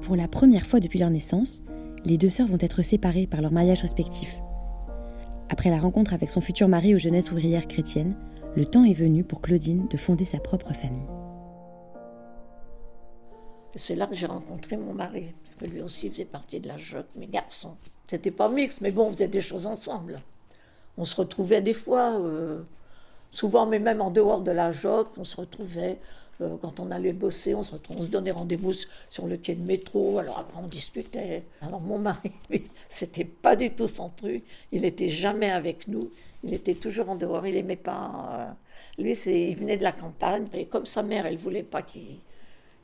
Pour 0.00 0.16
la 0.16 0.28
première 0.28 0.66
fois 0.66 0.80
depuis 0.80 0.98
leur 0.98 1.10
naissance, 1.10 1.62
les 2.04 2.18
deux 2.18 2.28
sœurs 2.28 2.48
vont 2.48 2.58
être 2.60 2.82
séparées 2.82 3.26
par 3.26 3.40
leur 3.40 3.52
mariage 3.52 3.82
respectif. 3.82 4.40
Après 5.48 5.70
la 5.70 5.78
rencontre 5.78 6.12
avec 6.12 6.30
son 6.30 6.40
futur 6.40 6.68
mari 6.68 6.94
aux 6.94 6.98
jeunesses 6.98 7.30
ouvrières 7.30 7.68
chrétiennes, 7.68 8.16
le 8.56 8.66
temps 8.66 8.84
est 8.84 8.92
venu 8.92 9.24
pour 9.24 9.40
Claudine 9.40 9.88
de 9.88 9.96
fonder 9.96 10.24
sa 10.24 10.38
propre 10.38 10.72
famille. 10.72 11.06
C'est 13.76 13.96
là 13.96 14.06
que 14.06 14.14
j'ai 14.14 14.26
rencontré 14.26 14.76
mon 14.76 14.94
mari, 14.94 15.34
parce 15.44 15.56
que 15.56 15.66
lui 15.66 15.82
aussi 15.82 16.08
faisait 16.08 16.24
partie 16.24 16.60
de 16.60 16.68
la 16.68 16.78
JOC, 16.78 17.06
mes 17.16 17.26
garçons. 17.26 17.74
C'était 18.06 18.30
pas 18.30 18.48
mixte, 18.48 18.80
mais 18.80 18.92
bon, 18.92 19.08
on 19.08 19.12
faisait 19.12 19.28
des 19.28 19.40
choses 19.40 19.66
ensemble. 19.66 20.20
On 20.96 21.04
se 21.04 21.16
retrouvait 21.16 21.62
des 21.62 21.72
fois, 21.72 22.12
euh, 22.20 22.62
souvent, 23.34 23.66
mais 23.66 23.78
même 23.78 24.00
en 24.00 24.10
dehors 24.10 24.40
de 24.40 24.50
la 24.50 24.72
JOC, 24.72 25.08
on 25.18 25.24
se 25.24 25.36
retrouvait 25.36 25.98
euh, 26.40 26.56
quand 26.60 26.80
on 26.80 26.90
allait 26.90 27.12
bosser, 27.12 27.54
on 27.54 27.62
se, 27.62 27.76
on 27.90 28.02
se 28.02 28.08
donnait 28.08 28.30
rendez-vous 28.30 28.72
sur 29.10 29.26
le 29.26 29.36
quai 29.36 29.54
de 29.54 29.62
métro. 29.62 30.18
Alors 30.18 30.38
après, 30.38 30.60
on 30.62 30.68
discutait. 30.68 31.44
Alors 31.60 31.80
mon 31.80 31.98
mari, 31.98 32.32
c'était 32.88 33.24
pas 33.24 33.56
du 33.56 33.70
tout 33.70 33.88
son 33.88 34.08
truc. 34.08 34.44
Il 34.72 34.82
n'était 34.82 35.08
jamais 35.08 35.50
avec 35.50 35.88
nous. 35.88 36.10
Il 36.42 36.54
était 36.54 36.74
toujours 36.74 37.10
en 37.10 37.16
dehors. 37.16 37.46
Il 37.46 37.56
aimait 37.56 37.76
pas. 37.76 38.56
Euh, 38.98 39.02
lui, 39.02 39.14
c'est, 39.14 39.50
il 39.50 39.56
venait 39.56 39.76
de 39.76 39.82
la 39.82 39.92
campagne. 39.92 40.46
Et 40.54 40.66
comme 40.66 40.86
sa 40.86 41.02
mère, 41.02 41.26
elle 41.26 41.38
voulait 41.38 41.62
pas 41.62 41.82
qu'il, 41.82 42.18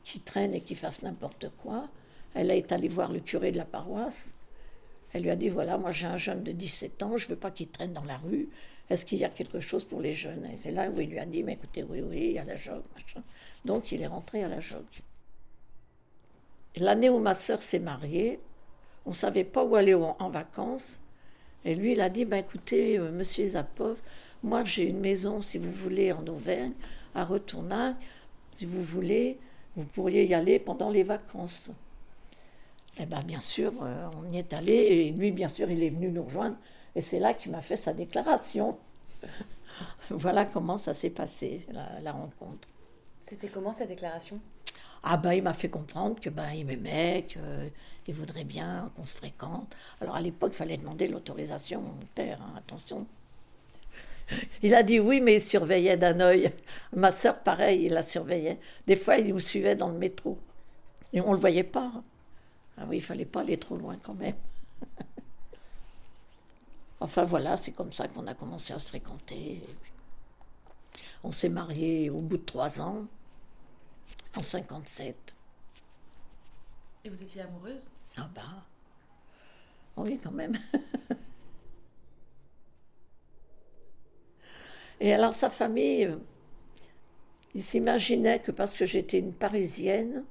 qu'il 0.04 0.22
traîne 0.22 0.54
et 0.54 0.60
qu'il 0.60 0.76
fasse 0.76 1.02
n'importe 1.02 1.46
quoi, 1.62 1.88
elle 2.34 2.52
est 2.52 2.72
allée 2.72 2.88
voir 2.88 3.12
le 3.12 3.20
curé 3.20 3.52
de 3.52 3.56
la 3.56 3.64
paroisse. 3.64 4.34
Elle 5.12 5.22
lui 5.22 5.30
a 5.30 5.36
dit 5.36 5.48
voilà, 5.48 5.76
moi 5.76 5.90
j'ai 5.90 6.06
un 6.06 6.16
jeune 6.16 6.42
de 6.42 6.52
17 6.52 7.02
ans, 7.02 7.16
je 7.16 7.26
veux 7.26 7.36
pas 7.36 7.50
qu'il 7.50 7.68
traîne 7.68 7.92
dans 7.92 8.04
la 8.04 8.18
rue. 8.18 8.48
Est-ce 8.90 9.04
qu'il 9.04 9.18
y 9.18 9.24
a 9.24 9.28
quelque 9.28 9.60
chose 9.60 9.84
pour 9.84 10.00
les 10.00 10.14
jeunes? 10.14 10.44
Et 10.46 10.56
c'est 10.60 10.72
là 10.72 10.90
où 10.90 11.00
il 11.00 11.08
lui 11.10 11.18
a 11.18 11.24
dit 11.26 11.42
mais 11.42 11.54
écoutez, 11.54 11.84
oui, 11.84 12.02
oui, 12.02 12.18
il 12.18 12.32
y 12.32 12.38
a 12.38 12.44
la 12.44 12.56
jogue, 12.56 12.82
machin. 12.94 13.22
Donc 13.64 13.92
il 13.92 14.02
est 14.02 14.08
rentré 14.08 14.42
à 14.42 14.48
la 14.48 14.60
jogue. 14.60 14.82
L'année 16.76 17.08
où 17.08 17.18
ma 17.18 17.34
sœur 17.34 17.62
s'est 17.62 17.78
mariée, 17.78 18.40
on 19.06 19.10
ne 19.10 19.14
savait 19.14 19.44
pas 19.44 19.64
où 19.64 19.76
aller 19.76 19.94
en 19.94 20.28
vacances. 20.30 21.00
Et 21.64 21.74
lui, 21.74 21.92
il 21.92 22.00
a 22.00 22.08
dit, 22.08 22.24
ben, 22.24 22.38
écoutez, 22.38 22.98
euh, 22.98 23.10
monsieur 23.10 23.46
Zapov, 23.46 23.98
moi 24.42 24.64
j'ai 24.64 24.84
une 24.84 25.00
maison, 25.00 25.42
si 25.42 25.58
vous 25.58 25.70
voulez, 25.70 26.12
en 26.12 26.26
Auvergne, 26.26 26.72
à 27.14 27.24
Retournac. 27.24 27.96
Si 28.56 28.64
vous 28.64 28.82
voulez, 28.82 29.38
vous 29.76 29.84
pourriez 29.84 30.26
y 30.26 30.34
aller 30.34 30.58
pendant 30.58 30.90
les 30.90 31.02
vacances. 31.02 31.70
Eh 32.98 33.06
bien, 33.06 33.20
bien 33.20 33.40
sûr, 33.40 33.72
euh, 33.82 34.08
on 34.18 34.32
y 34.32 34.38
est 34.38 34.52
allé. 34.52 34.74
Et 34.74 35.10
lui, 35.10 35.30
bien 35.30 35.48
sûr, 35.48 35.70
il 35.70 35.82
est 35.82 35.90
venu 35.90 36.10
nous 36.10 36.24
rejoindre. 36.24 36.56
Et 36.96 37.00
c'est 37.00 37.18
là 37.18 37.34
qu'il 37.34 37.52
m'a 37.52 37.62
fait 37.62 37.76
sa 37.76 37.92
déclaration. 37.92 38.78
voilà 40.10 40.44
comment 40.44 40.78
ça 40.78 40.94
s'est 40.94 41.10
passé, 41.10 41.66
la 42.02 42.12
rencontre. 42.12 42.68
C'était 43.28 43.48
comment 43.48 43.72
sa 43.72 43.86
déclaration? 43.86 44.40
Ah 45.02 45.16
ben, 45.16 45.32
il 45.32 45.42
m'a 45.42 45.54
fait 45.54 45.70
comprendre 45.70 46.20
que 46.20 46.28
ben, 46.28 46.50
il 46.50 46.66
m'aimait, 46.66 47.26
qu'il 48.04 48.14
voudrait 48.14 48.44
bien 48.44 48.90
qu'on 48.96 49.06
se 49.06 49.14
fréquente. 49.14 49.74
Alors 50.00 50.14
à 50.14 50.20
l'époque, 50.20 50.52
il 50.54 50.56
fallait 50.56 50.76
demander 50.76 51.08
l'autorisation 51.08 51.80
mon 51.80 52.06
père, 52.14 52.40
hein, 52.42 52.54
attention. 52.58 53.06
Il 54.62 54.74
a 54.74 54.82
dit 54.84 55.00
oui, 55.00 55.20
mais 55.20 55.36
il 55.36 55.40
surveillait 55.40 55.96
d'un 55.96 56.20
œil. 56.20 56.52
Ma 56.92 57.10
sœur, 57.10 57.40
pareil, 57.40 57.86
il 57.86 57.92
la 57.94 58.04
surveillait. 58.04 58.58
Des 58.86 58.94
fois, 58.94 59.16
il 59.16 59.32
nous 59.32 59.40
suivait 59.40 59.74
dans 59.74 59.88
le 59.88 59.98
métro. 59.98 60.38
Et 61.12 61.20
on 61.20 61.30
ne 61.30 61.34
le 61.34 61.40
voyait 61.40 61.64
pas. 61.64 61.90
Ah 62.78 62.84
oui, 62.88 62.98
il 62.98 63.02
fallait 63.02 63.24
pas 63.24 63.40
aller 63.40 63.58
trop 63.58 63.76
loin 63.76 63.96
quand 64.00 64.14
même. 64.14 64.36
Enfin 67.00 67.24
voilà, 67.24 67.56
c'est 67.56 67.72
comme 67.72 67.92
ça 67.92 68.08
qu'on 68.08 68.26
a 68.26 68.34
commencé 68.34 68.72
à 68.72 68.78
se 68.78 68.86
fréquenter. 68.86 69.62
On 71.22 71.32
s'est 71.32 71.48
mariés 71.48 72.10
au 72.10 72.20
bout 72.20 72.38
de 72.38 72.44
trois 72.44 72.80
ans 72.80 73.06
en 74.36 74.42
57. 74.42 75.34
Et 77.04 77.08
vous 77.08 77.22
étiez 77.22 77.42
amoureuse? 77.42 77.90
Ah 78.16 78.28
bah. 78.34 78.64
Oui, 79.96 80.18
quand 80.22 80.32
même. 80.32 80.58
Et 85.00 85.12
alors 85.14 85.32
sa 85.34 85.48
famille, 85.50 86.14
ils 87.54 87.62
s'imaginaient 87.62 88.40
que 88.40 88.52
parce 88.52 88.74
que 88.74 88.86
j'étais 88.86 89.18
une 89.18 89.32
Parisienne, 89.32 90.24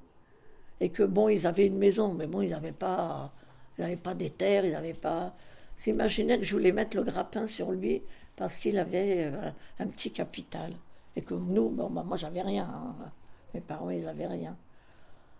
et 0.79 0.89
que 0.89 1.03
bon, 1.03 1.29
ils 1.29 1.45
avaient 1.47 1.67
une 1.67 1.77
maison, 1.77 2.13
mais 2.13 2.27
bon, 2.27 2.41
ils 2.41 2.51
n'avaient 2.51 2.71
pas, 2.71 3.33
ils 3.77 3.97
pas 3.97 4.13
des 4.13 4.29
terres, 4.29 4.65
ils 4.65 4.71
n'avaient 4.71 4.93
pas. 4.93 5.35
S'imaginaient 5.79 6.37
que 6.37 6.43
je 6.43 6.51
voulais 6.51 6.73
mettre 6.73 6.97
le 6.97 7.03
grappin 7.03 7.47
sur 7.47 7.71
lui 7.71 8.01
parce 8.35 8.57
qu'il 8.57 8.77
avait 8.77 9.31
euh, 9.31 9.49
un 9.79 9.87
petit 9.87 10.11
capital. 10.11 10.73
Et 11.15 11.21
que 11.21 11.33
nous, 11.33 11.69
bon, 11.69 11.89
bah, 11.89 12.03
moi, 12.05 12.17
j'avais 12.17 12.41
rien. 12.41 12.65
Hein. 12.65 13.11
Mes 13.53 13.61
parents, 13.61 13.89
ils 13.89 14.03
n'avaient 14.03 14.27
rien. 14.27 14.57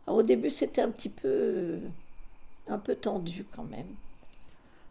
Alors, 0.08 0.20
au 0.20 0.24
début, 0.24 0.50
c'était 0.50 0.82
un 0.82 0.92
petit 0.92 1.10
peu, 1.10 1.80
un 2.70 2.80
peu 2.80 2.96
tendu 2.96 3.46
quand 3.54 3.66
même. 3.66 3.96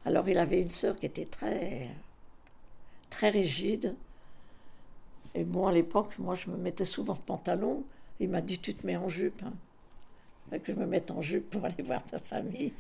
Alors, 0.04 0.28
il 0.28 0.36
avait 0.36 0.60
une 0.60 0.70
sœur 0.70 0.96
qui 0.96 1.06
était 1.06 1.24
très, 1.24 1.88
très 3.08 3.30
rigide. 3.30 3.94
Et 5.34 5.44
bon, 5.44 5.66
à 5.66 5.72
l'époque, 5.72 6.12
moi, 6.18 6.34
je 6.34 6.50
me 6.50 6.58
mettais 6.58 6.84
souvent 6.84 7.14
en 7.14 7.16
pantalon. 7.16 7.84
Il 8.20 8.28
m'a 8.28 8.42
dit, 8.42 8.58
tu 8.58 8.74
te 8.74 8.86
mets 8.86 8.98
en 8.98 9.08
jupe. 9.08 9.42
Hein. 9.42 10.58
que 10.58 10.74
je 10.74 10.78
me 10.78 10.86
mette 10.86 11.10
en 11.10 11.22
jupe 11.22 11.48
pour 11.48 11.64
aller 11.64 11.82
voir 11.82 12.04
ta 12.04 12.18
famille. 12.18 12.74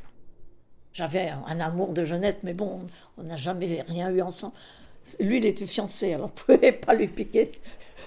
J'avais 0.92 1.28
un, 1.28 1.60
amour 1.60 1.92
de 1.92 2.04
jeunesse, 2.04 2.36
mais 2.42 2.54
bon, 2.54 2.86
on 3.16 3.22
n'a 3.22 3.36
jamais 3.36 3.82
rien 3.82 4.10
eu 4.10 4.20
ensemble. 4.22 4.54
Lui, 5.20 5.38
il 5.38 5.46
était 5.46 5.66
fiancé, 5.66 6.14
alors 6.14 6.30
on 6.30 6.52
ne 6.52 6.56
pouvait 6.56 6.72
pas 6.72 6.94
lui 6.94 7.08
piquer, 7.08 7.52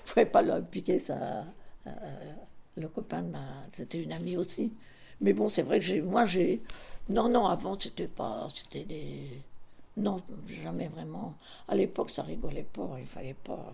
pouvait 0.05 0.25
pas 0.25 0.41
lui 0.41 0.51
piquer 0.69 0.99
ça. 0.99 1.45
Euh, 1.87 1.91
le 2.77 2.87
copain, 2.87 3.25
c'était 3.73 4.01
une 4.01 4.13
amie 4.13 4.37
aussi. 4.37 4.73
Mais 5.21 5.33
bon, 5.33 5.49
c'est 5.49 5.61
vrai 5.61 5.79
que 5.79 5.85
j'ai, 5.85 6.01
moi, 6.01 6.25
j'ai. 6.25 6.61
Non, 7.09 7.29
non, 7.29 7.45
avant, 7.47 7.79
c'était 7.79 8.07
pas. 8.07 8.47
C'était 8.53 8.83
des. 8.83 9.41
Non, 9.97 10.21
jamais 10.63 10.87
vraiment. 10.87 11.35
À 11.67 11.75
l'époque, 11.75 12.09
ça 12.11 12.23
rigolait 12.23 12.65
pas, 12.73 12.89
il 12.99 13.05
fallait 13.05 13.35
pas. 13.43 13.73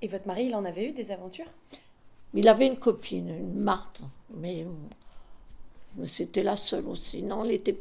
Et 0.00 0.08
votre 0.08 0.26
mari, 0.26 0.46
il 0.46 0.54
en 0.54 0.64
avait 0.64 0.88
eu 0.90 0.92
des 0.92 1.10
aventures? 1.10 1.50
Il 2.34 2.46
avait 2.48 2.66
une 2.66 2.76
copine, 2.76 3.30
une 3.30 3.60
Marthe, 3.60 4.02
mais 4.34 4.66
Mais 5.96 6.06
c'était 6.06 6.42
la 6.42 6.56
seule 6.56 6.86
aussi. 6.86 7.22
Non, 7.22 7.44
il 7.44 7.52
était, 7.52 7.76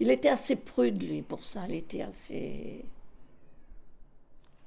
il 0.00 0.10
était 0.10 0.28
assez 0.28 0.56
prude, 0.56 1.02
lui, 1.02 1.22
pour 1.22 1.44
ça. 1.44 1.64
Il 1.68 1.74
était 1.76 2.02
assez. 2.02 2.84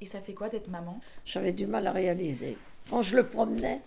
Et 0.01 0.05
ça 0.05 0.21
fait 0.21 0.33
quoi 0.33 0.49
d'être 0.49 0.67
maman? 0.67 0.99
J'avais 1.25 1.53
du 1.53 1.67
mal 1.67 1.87
à 1.87 1.91
réaliser. 1.91 2.57
Quand 2.89 3.01
je 3.01 3.15
le 3.15 3.27
promenais, 3.27 3.81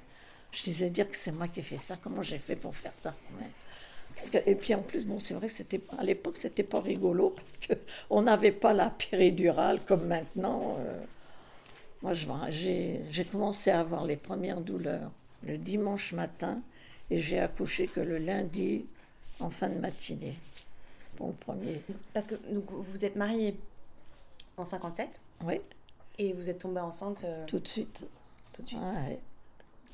je 0.52 0.62
disais 0.62 0.90
dire 0.90 1.10
que 1.10 1.16
c'est 1.16 1.32
moi 1.32 1.48
qui 1.48 1.60
ai 1.60 1.62
fait 1.62 1.78
ça. 1.78 1.96
Comment 2.02 2.22
j'ai 2.22 2.38
fait 2.38 2.56
pour 2.56 2.74
faire 2.76 2.92
ça 3.02 3.14
Ouais. 3.38 3.46
Parce 4.14 4.30
que, 4.30 4.38
et 4.46 4.54
puis 4.54 4.74
en 4.74 4.82
plus, 4.82 5.04
bon, 5.06 5.18
c'est 5.18 5.34
vrai 5.34 5.48
que 5.48 5.54
c'était 5.54 5.80
à 5.98 6.04
l'époque, 6.04 6.36
c'était 6.38 6.62
pas 6.62 6.80
rigolo 6.80 7.30
parce 7.30 7.56
que 7.56 7.72
on 8.10 8.22
n'avait 8.22 8.52
pas 8.52 8.72
la 8.72 8.90
péridurale 8.90 9.80
comme 9.84 10.06
maintenant. 10.06 10.76
euh. 10.78 11.00
moi, 12.00 12.12
j'ai 12.50 13.24
commencé 13.32 13.70
à 13.70 13.80
avoir 13.80 14.04
les 14.04 14.16
premières 14.16 14.60
douleurs 14.60 15.10
le 15.42 15.58
dimanche 15.58 16.12
matin 16.12 16.60
et 17.10 17.18
j'ai 17.18 17.40
accouché 17.40 17.88
que 17.88 18.00
le 18.00 18.18
lundi 18.18 18.86
en 19.40 19.50
fin 19.50 19.68
de 19.68 19.78
matinée 19.78 20.34
pour 21.16 21.28
le 21.28 21.32
premier. 21.34 21.80
Parce 22.12 22.26
que 22.26 22.34
donc, 22.52 22.70
vous 22.70 23.04
êtes 23.04 23.16
mariée 23.16 23.56
en 24.56 24.66
57 24.66 25.08
Oui, 25.44 25.60
et 26.18 26.32
vous 26.32 26.48
êtes 26.48 26.58
tombée 26.58 26.80
enceinte 26.80 27.24
euh, 27.24 27.44
tout 27.46 27.58
de 27.58 27.66
suite. 27.68 28.04
tout 28.52 28.62
de 28.62 28.68
suite. 28.68 28.80
Ouais. 28.80 29.18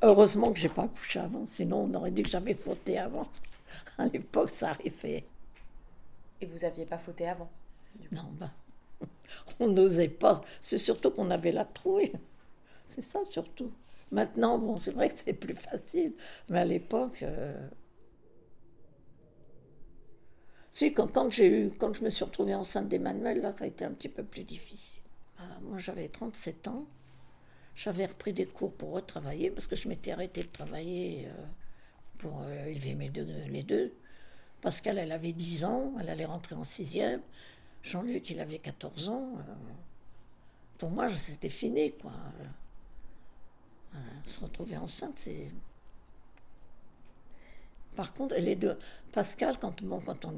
Heureusement 0.02 0.52
que 0.52 0.58
j'ai 0.58 0.68
pas 0.68 0.84
accouché 0.84 1.18
avant, 1.20 1.46
sinon 1.46 1.88
on 1.90 1.94
aurait 1.94 2.10
dit 2.10 2.22
que 2.22 2.30
j'avais 2.30 2.54
fauté 2.54 2.98
avant. 2.98 3.28
À 3.98 4.06
l'époque, 4.06 4.50
ça 4.50 4.70
arrivait. 4.70 5.24
Et 6.40 6.46
vous 6.46 6.64
aviez 6.64 6.86
pas 6.86 6.96
fauté 6.98 7.28
avant 7.28 7.50
Non, 8.12 8.24
ben, 8.32 8.50
on 9.60 9.68
n'osait 9.68 10.08
pas. 10.08 10.40
C'est 10.62 10.78
surtout 10.78 11.10
qu'on 11.10 11.30
avait 11.30 11.52
la 11.52 11.66
trouille. 11.66 12.12
C'est 12.88 13.02
ça 13.02 13.20
surtout. 13.30 13.70
Maintenant, 14.10 14.58
bon, 14.58 14.80
c'est 14.80 14.90
vrai 14.90 15.08
que 15.10 15.18
c'est 15.22 15.34
plus 15.34 15.54
facile, 15.54 16.12
mais 16.48 16.60
à 16.60 16.64
l'époque. 16.64 17.22
euh, 17.22 17.68
Si, 20.72 20.92
quand, 20.94 21.38
eu, 21.38 21.70
quand 21.78 21.94
je 21.94 22.04
me 22.04 22.10
suis 22.10 22.24
retrouvée 22.24 22.54
enceinte 22.54 22.88
d'Emmanuel, 22.88 23.40
là, 23.40 23.52
ça 23.52 23.64
a 23.64 23.66
été 23.66 23.84
un 23.84 23.92
petit 23.92 24.08
peu 24.08 24.22
plus 24.24 24.44
difficile. 24.44 25.02
Ah, 25.38 25.58
moi, 25.62 25.78
j'avais 25.78 26.08
37 26.08 26.68
ans. 26.68 26.86
J'avais 27.74 28.06
repris 28.06 28.32
des 28.32 28.46
cours 28.46 28.72
pour 28.74 28.92
retravailler 28.92 29.50
parce 29.50 29.66
que 29.66 29.76
je 29.76 29.88
m'étais 29.88 30.12
arrêtée 30.12 30.42
de 30.42 30.48
travailler 30.48 31.26
euh, 31.28 31.46
pour 32.18 32.42
euh, 32.42 32.66
élever 32.66 32.94
mes 32.94 33.08
deux, 33.10 33.26
les 33.48 33.62
deux. 33.62 33.92
Pascal, 34.60 34.98
elle 34.98 35.12
avait 35.12 35.32
10 35.32 35.64
ans, 35.64 35.94
elle 36.00 36.08
allait 36.10 36.24
rentrer 36.26 36.54
en 36.54 36.64
sixième. 36.64 37.22
Jean-Luc, 37.82 38.28
il 38.30 38.40
avait 38.40 38.58
14 38.58 39.08
ans. 39.08 39.34
euh, 39.38 39.54
pour 40.78 40.90
moi, 40.90 41.14
c'était 41.14 41.48
fini, 41.50 41.92
quoi. 41.92 42.12
Euh, 43.94 43.98
se 44.26 44.40
retrouver 44.40 44.76
enceinte, 44.76 45.16
c'est. 45.18 45.50
Par 47.96 48.12
contre, 48.14 48.34
les 48.36 48.56
deux. 48.56 48.78
Pascal, 49.12 49.58
quand, 49.60 49.82
bon, 49.82 50.00
quand, 50.00 50.24
on, 50.24 50.36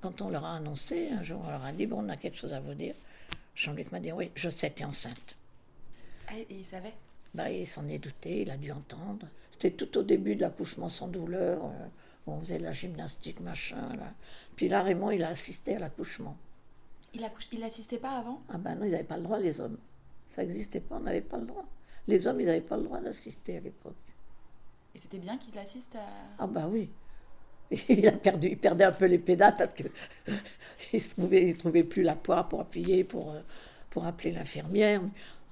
quand 0.00 0.30
leur 0.30 0.44
a 0.44 0.56
annoncé, 0.56 1.10
un 1.10 1.22
jour, 1.22 1.42
on 1.44 1.50
leur 1.50 1.64
a 1.64 1.72
dit 1.72 1.86
Bon, 1.86 2.04
on 2.04 2.08
a 2.08 2.16
quelque 2.16 2.38
chose 2.38 2.54
à 2.54 2.60
vous 2.60 2.74
dire. 2.74 2.94
Jean-Luc 3.54 3.92
m'a 3.92 4.00
dit 4.00 4.12
Oui, 4.12 4.30
je 4.34 4.48
sais, 4.48 4.70
t'es 4.70 4.84
enceinte. 4.84 5.36
Ah, 6.28 6.38
et 6.38 6.46
il 6.50 6.64
savait? 6.64 6.94
Bah, 7.34 7.50
il 7.50 7.66
s'en 7.66 7.86
est 7.88 7.98
douté, 7.98 8.42
il 8.42 8.50
a 8.50 8.56
dû 8.56 8.72
entendre. 8.72 9.26
C'était 9.50 9.72
tout 9.72 9.98
au 9.98 10.02
début 10.02 10.34
de 10.36 10.40
l'accouchement 10.40 10.88
sans 10.88 11.08
douleur. 11.08 11.64
euh, 11.64 11.86
où 12.26 12.32
on 12.32 12.40
faisait 12.40 12.58
de 12.58 12.64
la 12.64 12.72
gymnastique, 12.72 13.40
machin. 13.40 13.94
Là. 13.96 14.12
Puis 14.56 14.68
là, 14.68 14.82
Raymond, 14.82 15.10
il 15.10 15.22
a 15.22 15.28
assisté 15.28 15.76
à 15.76 15.78
l'accouchement. 15.78 16.36
Il 17.12 17.60
l'assistait 17.60 17.98
pas 17.98 18.18
avant? 18.18 18.42
Ah 18.48 18.58
ben 18.58 18.74
non, 18.74 18.84
ils 18.86 18.90
n'avaient 18.90 19.04
pas 19.04 19.16
le 19.16 19.22
droit, 19.22 19.38
les 19.38 19.60
hommes. 19.60 19.78
Ça 20.30 20.42
n'existait 20.42 20.80
pas, 20.80 20.96
on 20.96 21.00
n'avait 21.00 21.20
pas 21.20 21.38
le 21.38 21.46
droit. 21.46 21.64
Les 22.08 22.26
hommes, 22.26 22.40
ils 22.40 22.46
n'avaient 22.46 22.60
pas 22.60 22.76
le 22.76 22.82
droit 22.82 23.00
d'assister 23.00 23.58
à 23.58 23.60
l'époque. 23.60 23.94
Et 24.94 24.98
c'était 24.98 25.18
bien 25.18 25.36
qu'il 25.38 25.58
assiste 25.58 25.96
à... 25.96 26.06
Ah 26.38 26.46
bah 26.46 26.66
oui. 26.68 26.90
Il 27.88 28.06
a 28.08 28.12
perdu, 28.12 28.48
il 28.48 28.58
perdait 28.58 28.84
un 28.84 28.92
peu 28.92 29.06
les 29.06 29.18
pédales 29.18 29.54
parce 29.58 29.72
que 29.72 29.84
il 30.92 31.00
se 31.00 31.10
trouvait, 31.10 31.48
il 31.48 31.56
trouvait 31.56 31.84
plus 31.84 32.02
la 32.02 32.16
poire 32.16 32.48
pour 32.48 32.60
appuyer, 32.60 33.04
pour, 33.04 33.32
euh, 33.32 33.40
pour 33.90 34.06
appeler 34.06 34.32
l'infirmière. 34.32 35.02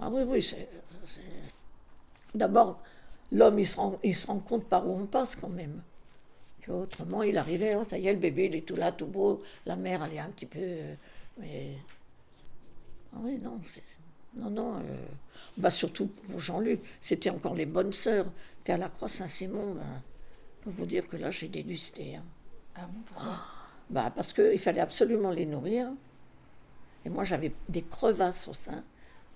Ah 0.01 0.11
oui, 0.11 0.23
oui. 0.27 0.43
c'est- 0.43 0.69
D'abord, 2.35 2.83
l'homme, 3.31 3.59
il 3.59 3.69
il 4.03 4.15
se 4.15 4.27
rend 4.27 4.39
compte 4.39 4.65
par 4.69 4.87
où 4.89 4.93
on 4.99 5.07
passe 5.07 5.37
quand 5.37 5.49
même. 5.49 5.83
Autrement, 6.69 7.23
il 7.25 7.39
arrivait, 7.39 7.77
oh, 7.77 7.85
ça 7.85 7.99
y 7.99 8.09
est, 8.09 8.15
le 8.15 8.21
bébé, 8.21 8.47
il 8.47 8.57
est 8.57 8.67
tout 8.67 8.77
là, 8.77 8.93
tout 8.93 9.07
beau. 9.07 9.43
La 9.67 9.77
mère, 9.77 10.05
elle 10.05 10.15
est 10.15 10.21
un 10.21 10.31
petit 10.31 10.47
peu. 10.47 10.61
mais. 11.39 11.77
Ah 13.15 13.19
oui, 13.23 13.39
non. 13.43 13.61
Non, 14.37 14.51
non. 14.51 14.77
euh, 14.77 14.81
Bah, 15.57 15.71
surtout 15.71 16.07
pour 16.09 16.41
Jean-Luc, 16.41 16.81
c'était 17.01 17.31
encore 17.31 17.55
les 17.55 17.67
bonnes 17.67 17.93
sœurs. 17.93 18.27
T'es 18.65 18.73
à 18.73 18.77
la 18.77 18.89
Croix-Saint-Simon, 18.89 19.75
ben, 19.75 20.03
pour 20.63 20.73
vous 20.73 20.87
dire 20.87 21.09
que 21.09 21.17
là, 21.17 21.31
j'ai 21.31 21.49
dégusté. 21.49 22.17
hein. 22.17 22.25
Ah 22.77 22.87
bon, 22.87 23.01
pourquoi? 23.07 23.39
Bah, 23.91 24.13
parce 24.15 24.33
qu'il 24.33 24.59
fallait 24.59 24.81
absolument 24.81 25.31
les 25.31 25.47
nourrir. 25.47 25.91
Et 27.05 27.09
moi, 27.11 27.25
j'avais 27.25 27.53
des 27.69 27.83
crevasses 27.83 28.47
au 28.49 28.55
sein. 28.55 28.85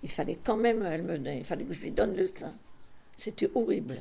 Il 0.02 0.10
fallait 0.10 0.38
quand 0.44 0.56
même, 0.56 0.82
elle 0.84 1.02
me, 1.02 1.16
il 1.34 1.44
fallait 1.44 1.64
que 1.64 1.72
je 1.72 1.80
lui 1.82 1.90
donne 1.90 2.14
le 2.16 2.26
sein. 2.28 2.54
C'était 3.16 3.50
horrible. 3.54 3.98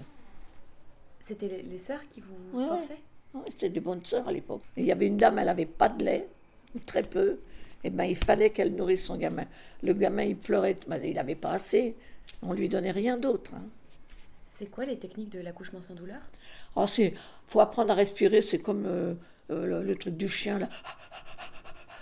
C'était 1.20 1.48
les, 1.48 1.62
les 1.64 1.80
sœurs 1.80 2.08
qui 2.10 2.22
vous 2.22 2.58
Ouais, 2.60 2.68
forçaient? 2.68 3.00
Ouais, 3.34 3.42
C'était 3.50 3.70
des 3.70 3.80
bonnes 3.80 4.06
sœurs 4.06 4.28
à 4.28 4.32
l'époque. 4.32 4.62
Il 4.78 4.86
y 4.86 4.92
avait 4.92 5.08
une 5.08 5.18
dame, 5.18 5.40
elle 5.40 5.46
n'avait 5.46 5.66
pas 5.66 5.90
de 5.90 6.04
lait, 6.06 6.28
ou 6.76 6.80
très 6.80 7.04
peu. 7.04 7.40
Et 7.84 7.90
ben, 7.90 8.04
il 8.04 8.16
fallait 8.16 8.52
qu'elle 8.52 8.76
nourrisse 8.76 9.06
son 9.06 9.18
gamin. 9.18 9.46
Le 9.84 9.94
gamin, 9.94 10.24
il 10.24 10.38
pleurait, 10.38 10.78
ben, 10.88 11.02
il 11.04 11.16
n'avait 11.16 11.36
pas 11.36 11.52
assez. 11.54 11.96
On 12.44 12.54
lui 12.54 12.70
donnait 12.70 12.92
rien 12.92 13.18
d'autre. 13.18 13.54
hein. 13.56 13.64
C'est 14.56 14.72
quoi 14.72 14.86
les 14.86 14.98
techniques 14.98 15.30
de 15.30 15.40
l'accouchement 15.40 15.84
sans 15.84 15.94
douleur? 15.94 16.22
Oh, 16.76 16.88
c'est, 16.88 17.14
faut 17.48 17.60
apprendre 17.62 17.92
à 17.92 17.96
respirer, 17.96 18.42
c'est 18.42 18.60
comme 18.60 18.86
euh, 18.86 19.14
euh, 19.52 19.66
le, 19.66 19.84
le 19.84 19.96
truc 19.96 20.18
du 20.18 20.28
chien 20.28 20.60
là. 20.60 20.70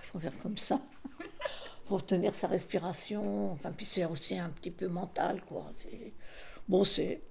Il 0.03 0.07
faut 0.11 0.19
faire 0.19 0.37
comme 0.41 0.57
ça 0.57 0.79
pour 1.87 2.05
tenir 2.05 2.33
sa 2.33 2.47
respiration. 2.47 3.51
Enfin, 3.51 3.71
puis 3.75 3.85
c'est 3.85 4.05
aussi 4.05 4.37
un 4.37 4.49
petit 4.49 4.71
peu 4.71 4.87
mental, 4.87 5.41
quoi. 5.47 5.65
C'est- 5.77 6.13
Bon, 6.69 6.83
c'est, 6.85 7.21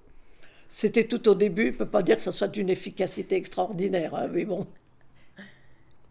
c'était 0.68 1.06
tout 1.08 1.28
au 1.28 1.34
début. 1.36 1.72
Je 1.72 1.78
peux 1.78 1.88
pas 1.90 2.02
dire 2.02 2.16
que 2.16 2.22
ça 2.22 2.32
soit 2.32 2.48
d'une 2.48 2.70
efficacité 2.70 3.36
extraordinaire, 3.36 4.14
hein, 4.14 4.28
mais 4.28 4.44
bon. 4.46 4.66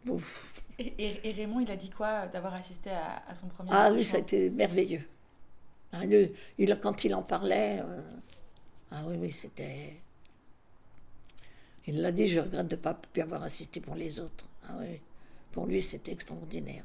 Ouf. 0.07 0.51
et, 0.79 0.87
et- 0.97 1.29
et 1.29 1.31
Raymond, 1.33 1.59
il 1.61 1.71
a 1.71 1.75
dit 1.77 1.89
quoi 1.89 2.27
d'avoir 2.27 2.53
assisté 2.55 2.89
à, 2.89 3.23
à 3.27 3.35
son 3.35 3.47
premier 3.47 3.71
Ah, 3.71 3.89
lui, 3.89 4.05
ça 4.05 4.17
a 4.17 4.19
été 4.19 4.49
merveilleux. 4.51 5.01
Ah, 5.93 6.05
il, 6.05 6.79
quand 6.81 7.03
il 7.05 7.13
en 7.15 7.21
parlait, 7.23 7.79
euh, 7.81 8.01
ah 8.91 9.03
oui, 9.07 9.15
oui, 9.17 9.31
c'était. 9.31 9.95
Il 11.87 12.01
l'a 12.01 12.11
dit, 12.11 12.27
je 12.27 12.39
regrette 12.39 12.67
de 12.67 12.75
ne 12.75 12.81
pas 12.81 12.93
pu 12.93 13.21
avoir 13.21 13.43
assisté 13.43 13.79
pour 13.79 13.95
les 13.95 14.19
autres. 14.19 14.47
Ah 14.67 14.75
oui, 14.79 14.99
pour 15.51 15.65
lui, 15.65 15.81
c'était 15.81 16.11
extraordinaire. 16.11 16.83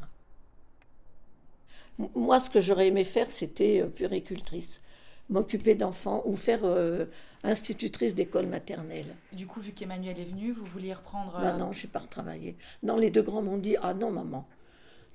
Moi, 2.15 2.41
ce 2.41 2.51
que 2.51 2.61
j'aurais 2.61 2.89
aimé 2.89 3.05
faire, 3.05 3.31
c'était 3.31 3.81
euh, 3.81 3.89
puéricultrice. 3.89 4.81
M'occuper 5.29 5.75
d'enfants 5.75 6.23
ou 6.25 6.37
faire 6.37 6.61
euh, 6.65 7.07
institutrice 7.43 8.15
d'école 8.15 8.47
maternelle. 8.47 9.15
Du 9.33 9.47
coup, 9.47 9.61
vu 9.61 9.73
qu'Emmanuel 9.73 10.19
est 10.21 10.25
venu, 10.25 10.53
vous 10.53 10.67
vouliez 10.67 10.95
reprendre... 10.95 11.39
Ben 11.41 11.55
euh, 11.55 11.59
non, 11.59 11.73
je 11.73 11.87
n'ai 11.87 11.93
pas 11.93 12.01
retravaillé. 12.01 12.57
Non, 12.83 12.97
les 12.97 13.11
deux 13.11 13.23
grands 13.23 13.43
m'ont 13.43 13.59
dit 13.59 13.77
Ah 13.83 13.95
non, 13.95 14.11
maman, 14.11 14.47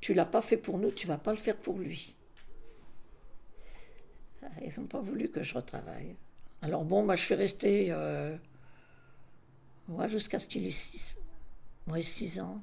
tu 0.02 0.14
l'as 0.14 0.26
pas 0.26 0.42
fait 0.42 0.58
pour 0.58 0.80
nous, 0.80 0.92
tu 0.92 1.08
vas 1.08 1.18
pas 1.18 1.32
le 1.32 1.38
faire 1.38 1.56
pour 1.56 1.78
lui. 1.78 2.16
Ah, 4.44 4.48
Ils 4.64 4.80
n'ont 4.80 4.88
pas 4.88 5.02
voulu 5.02 5.30
que 5.30 5.44
je 5.44 5.54
retravaille. 5.54 6.16
Alors 6.62 6.84
bon, 6.84 7.04
moi 7.04 7.16
je 7.16 7.24
suis 7.24 7.36
restée 7.36 7.88
euh, 7.90 8.36
ouais, 9.90 10.10
jusqu'à 10.10 10.40
ce 10.40 10.48
qu'il 10.48 10.66
ait 10.66 10.72
6 10.72 11.16
six 12.02 12.40
ans. 12.40 12.62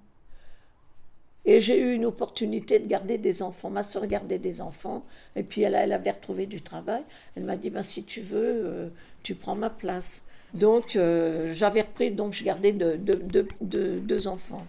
Et 1.45 1.61
j'ai 1.61 1.81
eu 1.81 1.95
une 1.95 2.05
opportunité 2.05 2.79
de 2.79 2.87
garder 2.87 3.19
des 3.19 3.43
enfants. 3.43 3.71
Ma 3.71 3.83
soeur 3.83 4.07
gardait 4.07 4.39
des 4.39 4.61
enfants. 4.61 5.05
Et 5.35 5.43
puis 5.43 5.63
elle, 5.63 5.75
elle 5.75 5.93
avait 5.93 6.11
retrouvé 6.11 6.47
du 6.47 6.61
travail. 6.61 7.03
Elle 7.37 7.45
m'a 7.45 7.57
dit, 7.57 7.71
ben, 7.71 7.83
si 7.83 8.05
tu 8.05 8.21
veux, 8.21 8.67
euh, 8.67 8.89
tu 9.23 9.35
prends 9.35 9.55
ma 9.55 9.71
place. 9.71 10.23
Donc 10.55 10.97
euh, 10.97 11.53
j'avais 11.53 11.83
repris, 11.83 12.11
donc 12.11 12.35
je 12.35 12.45
gardais 12.45 12.73
deux 12.73 14.29
enfants. 14.29 14.67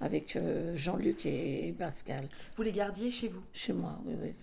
Avec 0.00 0.36
euh, 0.36 0.76
Jean-Luc 0.76 1.24
et, 1.26 1.68
et 1.68 1.72
Pascal. 1.72 2.26
Vous 2.56 2.62
les 2.62 2.72
gardiez 2.72 3.10
chez 3.10 3.28
vous? 3.28 3.42
Chez 3.54 3.72
moi, 3.72 3.98
oui, 4.04 4.14
oui. 4.22 4.34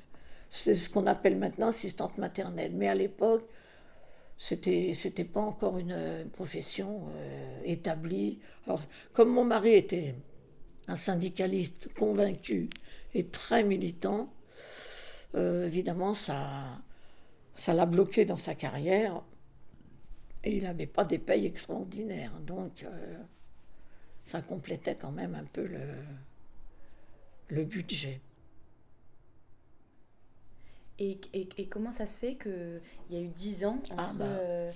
C'est 0.49 0.73
ce 0.73 0.89
qu'on 0.89 1.05
appelle 1.05 1.35
maintenant 1.35 1.67
assistante 1.67 2.17
maternelle. 2.17 2.71
Mais 2.73 2.87
à 2.87 2.95
l'époque, 2.95 3.43
c'était 4.39 4.93
c'était 4.95 5.25
pas 5.25 5.41
encore 5.41 5.77
une 5.77 5.91
euh, 5.91 6.25
profession 6.25 7.09
euh, 7.15 7.61
établie. 7.65 8.39
Alors, 8.65 8.81
comme 9.13 9.29
mon 9.29 9.43
mari 9.43 9.73
était 9.73 10.15
un 10.87 10.95
syndicaliste 10.95 11.93
convaincu 11.93 12.69
et 13.13 13.25
très 13.27 13.63
militant, 13.63 14.33
euh, 15.35 15.67
évidemment, 15.67 16.13
ça 16.13 16.79
ça 17.55 17.73
l'a 17.73 17.85
bloqué 17.85 18.25
dans 18.25 18.37
sa 18.37 18.55
carrière. 18.55 19.21
Et 20.45 20.55
il 20.55 20.63
n'avait 20.63 20.87
pas 20.87 21.03
des 21.03 21.19
payes 21.19 21.45
extraordinaires. 21.45 22.31
Donc, 22.47 22.85
ça 24.23 24.41
complétait 24.41 24.95
quand 24.95 25.11
même 25.11 25.35
un 25.35 25.43
peu 25.43 25.65
le, 25.65 25.81
le 27.49 27.65
budget. 27.65 28.21
Et, 30.99 31.17
et- 31.33 31.47
et 31.57 31.67
comment 31.67 31.91
ça 31.91 32.05
se 32.05 32.17
fait 32.17 32.35
qu'il 32.35 32.81
y 33.09 33.15
a 33.15 33.21
eu 33.21 33.27
10 33.29 33.63
ans 33.65 33.77
entre... 33.77 33.93
Ah, 33.97 34.11
bah. 34.13 34.25
euh, 34.25 34.71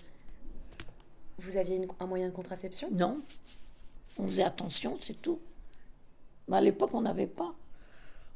vous 1.40 1.58
aviez 1.58 1.76
une- 1.76 1.88
un 2.00 2.06
moyen 2.06 2.28
de 2.28 2.34
contraception? 2.34 2.90
Non. 2.92 3.20
On 4.18 4.28
faisait 4.28 4.44
attention, 4.44 4.98
c'est 5.02 5.22
tout. 5.22 5.40
Mais 6.48 6.58
à 6.58 6.62
l'époque, 6.62 6.94
on 6.94 7.02
n'avait 7.02 7.28
pas. 7.28 7.54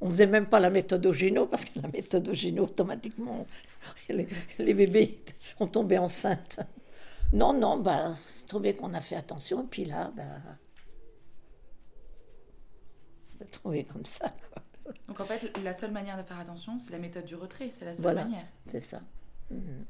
On 0.02 0.10
faisait 0.10 0.28
même 0.28 0.48
pas 0.48 0.60
la 0.60 0.70
méthode 0.70 1.06
Ogino, 1.06 1.46
parce 1.48 1.66
que 1.66 1.80
la 1.80 1.88
méthode 1.88 2.28
Ogino, 2.28 2.64
automatiquement, 2.66 3.48
les, 4.10 4.28
les 4.60 4.74
bébés 4.74 5.20
ont 5.60 5.68
tombé 5.68 5.98
enceintes. 5.98 6.60
Non, 7.34 7.54
non, 7.54 7.78
bah, 7.80 8.14
c'est 8.16 8.48
trouvé 8.48 8.76
qu'on 8.76 8.94
a 8.94 9.02
fait 9.02 9.16
attention, 9.16 9.64
et 9.64 9.68
puis 9.68 9.86
là, 9.86 10.12
bah, 10.16 10.24
on 13.40 13.44
a 13.44 13.48
trouvé 13.48 13.84
comme 13.86 14.06
ça. 14.06 14.30
Quoi. 14.54 14.62
Donc 15.08 15.20
en 15.20 15.26
fait, 15.26 15.58
la 15.64 15.74
seule 15.74 15.92
manière 15.92 16.18
de 16.18 16.24
faire 16.24 16.40
attention, 16.40 16.80
c'est 16.80 16.92
la 16.92 17.00
méthode 17.00 17.26
du 17.26 17.36
retrait, 17.36 17.70
c'est 17.72 17.86
la 17.86 17.94
seule 17.94 18.04
Voilà. 18.04 18.24
manière. 18.26 18.46
C'est 18.72 18.80
ça. 18.82 19.02
Mhm. 19.52 19.86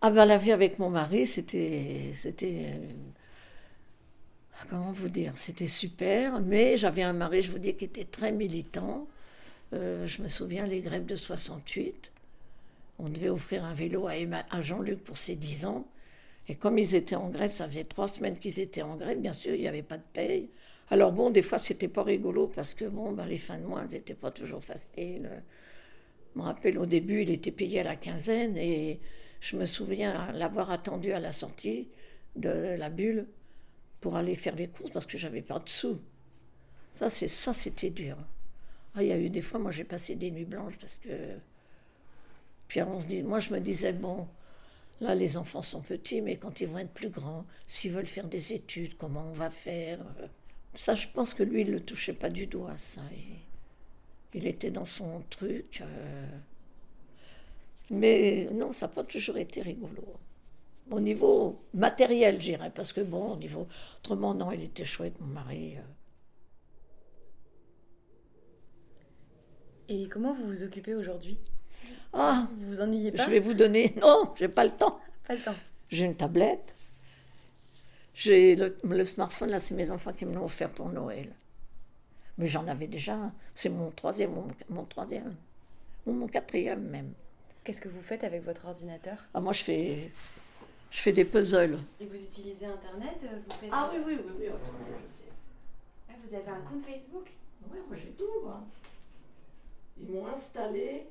Ah 0.00 0.10
ben 0.10 0.24
la 0.26 0.38
vie 0.38 0.52
avec 0.52 0.78
mon 0.78 0.90
mari, 0.90 1.26
c'était, 1.26 2.12
c'était, 2.14 2.72
euh, 2.74 2.92
comment 4.68 4.92
vous 4.92 5.08
dire, 5.08 5.36
c'était 5.36 5.66
super. 5.66 6.40
Mais 6.40 6.76
j'avais 6.76 7.02
un 7.02 7.12
mari, 7.12 7.42
je 7.42 7.52
vous 7.52 7.58
dis, 7.58 7.74
qui 7.74 7.84
était 7.84 8.04
très 8.04 8.32
militant. 8.32 9.06
Euh, 9.74 10.06
je 10.06 10.22
me 10.22 10.28
souviens 10.28 10.66
les 10.66 10.80
grèves 10.82 11.06
de 11.06 11.16
68. 11.16 12.12
On 12.98 13.08
devait 13.08 13.30
offrir 13.30 13.64
un 13.64 13.74
vélo 13.74 14.08
à, 14.08 14.12
à 14.50 14.62
Jean-Luc 14.62 15.04
pour 15.04 15.18
ses 15.18 15.36
10 15.36 15.66
ans. 15.66 15.86
Et 16.48 16.56
comme 16.56 16.78
ils 16.78 16.94
étaient 16.94 17.16
en 17.16 17.30
grève, 17.30 17.52
ça 17.52 17.66
faisait 17.68 17.84
trois 17.84 18.08
semaines 18.08 18.38
qu'ils 18.38 18.60
étaient 18.60 18.82
en 18.82 18.96
grève, 18.96 19.20
bien 19.20 19.32
sûr, 19.34 19.54
il 19.54 19.62
n'y 19.62 19.68
avait 19.68 19.82
pas 19.82 19.98
de 19.98 20.04
paye. 20.14 20.50
Alors 20.90 21.12
bon, 21.12 21.30
des 21.30 21.42
fois, 21.42 21.58
c'était 21.58 21.88
pas 21.88 22.02
rigolo 22.02 22.46
parce 22.46 22.74
que 22.74 22.84
bon, 22.84 23.12
ben, 23.12 23.26
les 23.26 23.38
fins 23.38 23.58
de 23.58 23.64
mois, 23.64 23.82
elles 23.82 23.90
n'étaient 23.90 24.14
pas 24.14 24.30
toujours 24.30 24.62
faciles. 24.64 25.42
Je 26.34 26.38
me 26.38 26.44
rappelle 26.44 26.78
au 26.78 26.86
début, 26.86 27.22
il 27.22 27.30
était 27.30 27.50
payé 27.50 27.80
à 27.80 27.84
la 27.84 27.96
quinzaine 27.96 28.56
et 28.56 29.00
je 29.40 29.56
me 29.56 29.64
souviens 29.64 30.32
l'avoir 30.32 30.70
attendu 30.70 31.12
à 31.12 31.20
la 31.20 31.32
sortie 31.32 31.88
de 32.36 32.76
la 32.78 32.90
bulle 32.90 33.26
pour 34.00 34.16
aller 34.16 34.36
faire 34.36 34.54
les 34.54 34.68
courses 34.68 34.90
parce 34.90 35.06
que 35.06 35.18
j'avais 35.18 35.42
pas 35.42 35.58
de 35.58 35.68
sous. 35.68 35.98
Ça, 36.94 37.10
c'est 37.10 37.28
ça, 37.28 37.52
c'était 37.52 37.90
dur. 37.90 38.16
Ah, 38.94 39.02
il 39.02 39.08
y 39.08 39.12
a 39.12 39.18
eu 39.18 39.28
des 39.28 39.42
fois, 39.42 39.60
moi, 39.60 39.72
j'ai 39.72 39.84
passé 39.84 40.14
des 40.14 40.30
nuits 40.30 40.44
blanches 40.44 40.78
parce 40.80 40.96
que. 40.98 41.10
Puis 42.68 42.82
on 42.82 43.00
moi, 43.24 43.40
je 43.40 43.52
me 43.52 43.60
disais 43.60 43.92
bon, 43.92 44.26
là, 45.00 45.14
les 45.14 45.36
enfants 45.36 45.62
sont 45.62 45.82
petits, 45.82 46.20
mais 46.20 46.36
quand 46.36 46.60
ils 46.60 46.68
vont 46.68 46.78
être 46.78 46.92
plus 46.92 47.10
grands, 47.10 47.44
s'ils 47.66 47.92
veulent 47.92 48.06
faire 48.06 48.26
des 48.26 48.52
études, 48.52 48.96
comment 48.96 49.26
on 49.28 49.32
va 49.32 49.50
faire? 49.50 49.98
Ça, 50.76 50.94
je 50.94 51.08
pense 51.08 51.34
que 51.34 51.42
lui, 51.42 51.62
il 51.62 51.70
le 51.72 51.80
touchait 51.80 52.12
pas 52.12 52.30
du 52.30 52.46
doigt, 52.46 52.76
ça. 52.78 53.00
Il, 53.12 54.38
il 54.40 54.46
était 54.46 54.70
dans 54.70 54.86
son 54.86 55.22
truc. 55.30 55.80
euh, 55.82 56.26
Mais 57.90 58.48
non, 58.52 58.72
ça 58.72 58.86
n'a 58.86 58.92
pas 58.92 59.04
toujours 59.04 59.38
été 59.38 59.60
rigolo. 59.62 60.04
Au 60.90 61.00
niveau 61.00 61.60
matériel, 61.74 62.40
j'irais, 62.40 62.70
parce 62.70 62.92
que 62.92 63.00
bon, 63.00 63.32
au 63.32 63.36
niveau. 63.36 63.66
Autrement, 64.00 64.34
non, 64.34 64.52
il 64.52 64.62
était 64.62 64.84
chouette, 64.84 65.18
mon 65.20 65.26
mari. 65.26 65.76
euh. 65.76 65.80
Et 69.88 70.08
comment 70.08 70.34
vous 70.34 70.46
vous 70.46 70.62
occupez 70.62 70.94
aujourd'hui? 70.94 71.38
Ah, 72.12 72.48
Vous 72.58 72.68
vous 72.68 72.80
ennuyez 72.80 73.12
pas? 73.12 73.24
je 73.24 73.30
vais 73.30 73.40
vous 73.40 73.54
donner. 73.54 73.94
Non, 74.00 74.32
j'ai 74.36 74.48
pas 74.48 74.64
le 74.64 74.70
temps. 74.72 75.00
Pas 75.26 75.34
le 75.34 75.40
temps. 75.40 75.56
J'ai 75.88 76.04
une 76.04 76.16
tablette. 76.16 76.75
J'ai 78.16 78.56
le, 78.56 78.76
le 78.82 79.04
smartphone, 79.04 79.50
là, 79.50 79.60
c'est 79.60 79.74
mes 79.74 79.90
enfants 79.90 80.12
qui 80.14 80.24
me 80.24 80.34
l'ont 80.34 80.46
offert 80.46 80.70
pour 80.70 80.88
Noël. 80.88 81.32
Mais 82.38 82.48
j'en 82.48 82.66
avais 82.66 82.86
déjà. 82.86 83.14
un. 83.14 83.32
C'est 83.54 83.68
mon 83.68 83.90
troisième, 83.90 84.32
mon, 84.32 84.48
mon 84.70 84.84
troisième. 84.84 85.36
Ou 86.06 86.12
mon 86.12 86.26
quatrième 86.26 86.82
même. 86.88 87.12
Qu'est-ce 87.62 87.80
que 87.80 87.88
vous 87.88 88.00
faites 88.00 88.24
avec 88.24 88.42
votre 88.42 88.64
ordinateur? 88.66 89.18
Ah, 89.34 89.40
moi, 89.40 89.52
je 89.52 89.62
fais, 89.64 90.10
je 90.90 90.98
fais 90.98 91.12
des 91.12 91.24
puzzles. 91.26 91.78
Et 92.00 92.06
vous 92.06 92.14
utilisez 92.16 92.64
Internet 92.64 93.16
vous 93.20 93.54
faites... 93.54 93.68
Ah 93.72 93.90
oui, 93.92 94.00
oui, 94.06 94.18
oui, 94.24 94.32
oui. 94.38 94.46
attends, 94.46 94.72
je 94.80 94.84
sais. 94.84 95.30
Ah, 96.08 96.12
vous 96.26 96.34
avez 96.34 96.48
un 96.48 96.60
compte 96.60 96.84
Facebook? 96.86 97.28
Oui, 97.70 97.78
moi 97.88 97.96
j'ai 97.96 98.12
tout. 98.12 98.44
moi. 98.44 98.62
Ils 100.00 100.08
m'ont 100.10 100.26
installé 100.28 101.06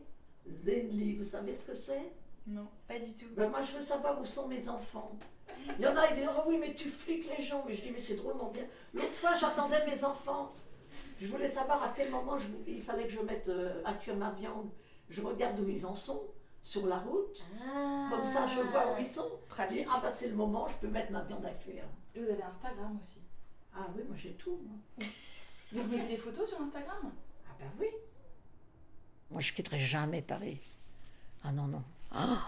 Zenly. 0.65 1.15
Vous 1.17 1.23
savez 1.23 1.53
ce 1.53 1.63
que 1.63 1.75
c'est? 1.75 2.11
Non. 2.47 2.67
Pas 2.87 2.99
du 2.99 3.11
tout. 3.13 3.25
ben, 3.35 3.49
Moi, 3.49 3.61
je 3.63 3.73
veux 3.73 3.81
savoir 3.81 4.19
où 4.21 4.25
sont 4.25 4.47
mes 4.47 4.67
enfants. 4.69 5.17
Il 5.77 5.83
y 5.83 5.87
en 5.87 5.95
a 5.95 6.07
qui 6.07 6.15
disent 6.15 6.29
Oh 6.37 6.43
oui, 6.47 6.57
mais 6.59 6.73
tu 6.73 6.89
fliques 6.89 7.27
les 7.37 7.43
gens. 7.43 7.63
Mais 7.67 7.73
je 7.73 7.81
dis 7.81 7.91
Mais 7.91 7.99
c'est 7.99 8.15
drôlement 8.15 8.49
bien. 8.51 8.63
L'autre 8.93 9.13
fois, 9.13 9.31
j'attendais 9.39 9.85
mes 9.85 10.03
enfants. 10.03 10.53
Je 11.19 11.27
voulais 11.27 11.47
savoir 11.47 11.81
à 11.83 11.93
quel 11.95 12.11
moment 12.11 12.37
je 12.37 12.47
il 12.67 12.81
fallait 12.81 13.05
que 13.05 13.11
je 13.11 13.19
mette 13.21 13.47
euh, 13.49 13.81
à 13.85 13.93
cuire 13.93 14.15
ma 14.17 14.31
viande. 14.31 14.69
Je 15.09 15.21
regarde 15.21 15.59
où 15.59 15.67
ils 15.69 15.85
en 15.85 15.95
sont 15.95 16.23
sur 16.61 16.85
la 16.87 16.97
route. 16.97 17.43
Comme 18.09 18.23
ça, 18.25 18.47
je 18.47 18.59
vois 18.61 18.93
où 18.93 18.97
ils 18.99 19.07
sont. 19.07 19.23
Je 19.23 19.29
dis, 19.29 19.47
Pratique. 19.83 19.87
ah 19.91 19.99
bah 20.01 20.11
c'est 20.11 20.27
le 20.27 20.35
moment, 20.35 20.67
je 20.67 20.75
peux 20.75 20.87
mettre 20.87 21.11
ma 21.11 21.21
viande 21.21 21.45
à 21.45 21.51
cuire. 21.51 21.85
Et 22.15 22.19
vous 22.19 22.29
avez 22.29 22.43
Instagram 22.43 22.97
aussi. 23.01 23.19
Ah 23.73 23.87
oui, 23.95 24.03
moi 24.07 24.15
j'ai 24.17 24.31
tout. 24.33 24.59
moi. 24.65 25.07
Mais 25.71 25.81
vous 25.81 25.89
mettez 25.89 26.07
des 26.07 26.17
photos 26.17 26.47
sur 26.49 26.59
Instagram? 26.61 27.11
Ah 27.49 27.55
ben 27.59 27.67
oui. 27.79 27.87
Moi, 29.31 29.41
je 29.41 29.53
quitterai 29.53 29.79
jamais 29.79 30.21
Paris. 30.21 30.59
Ah 31.43 31.51
non, 31.51 31.65
non. 31.67 31.83
Ah, 32.11 32.41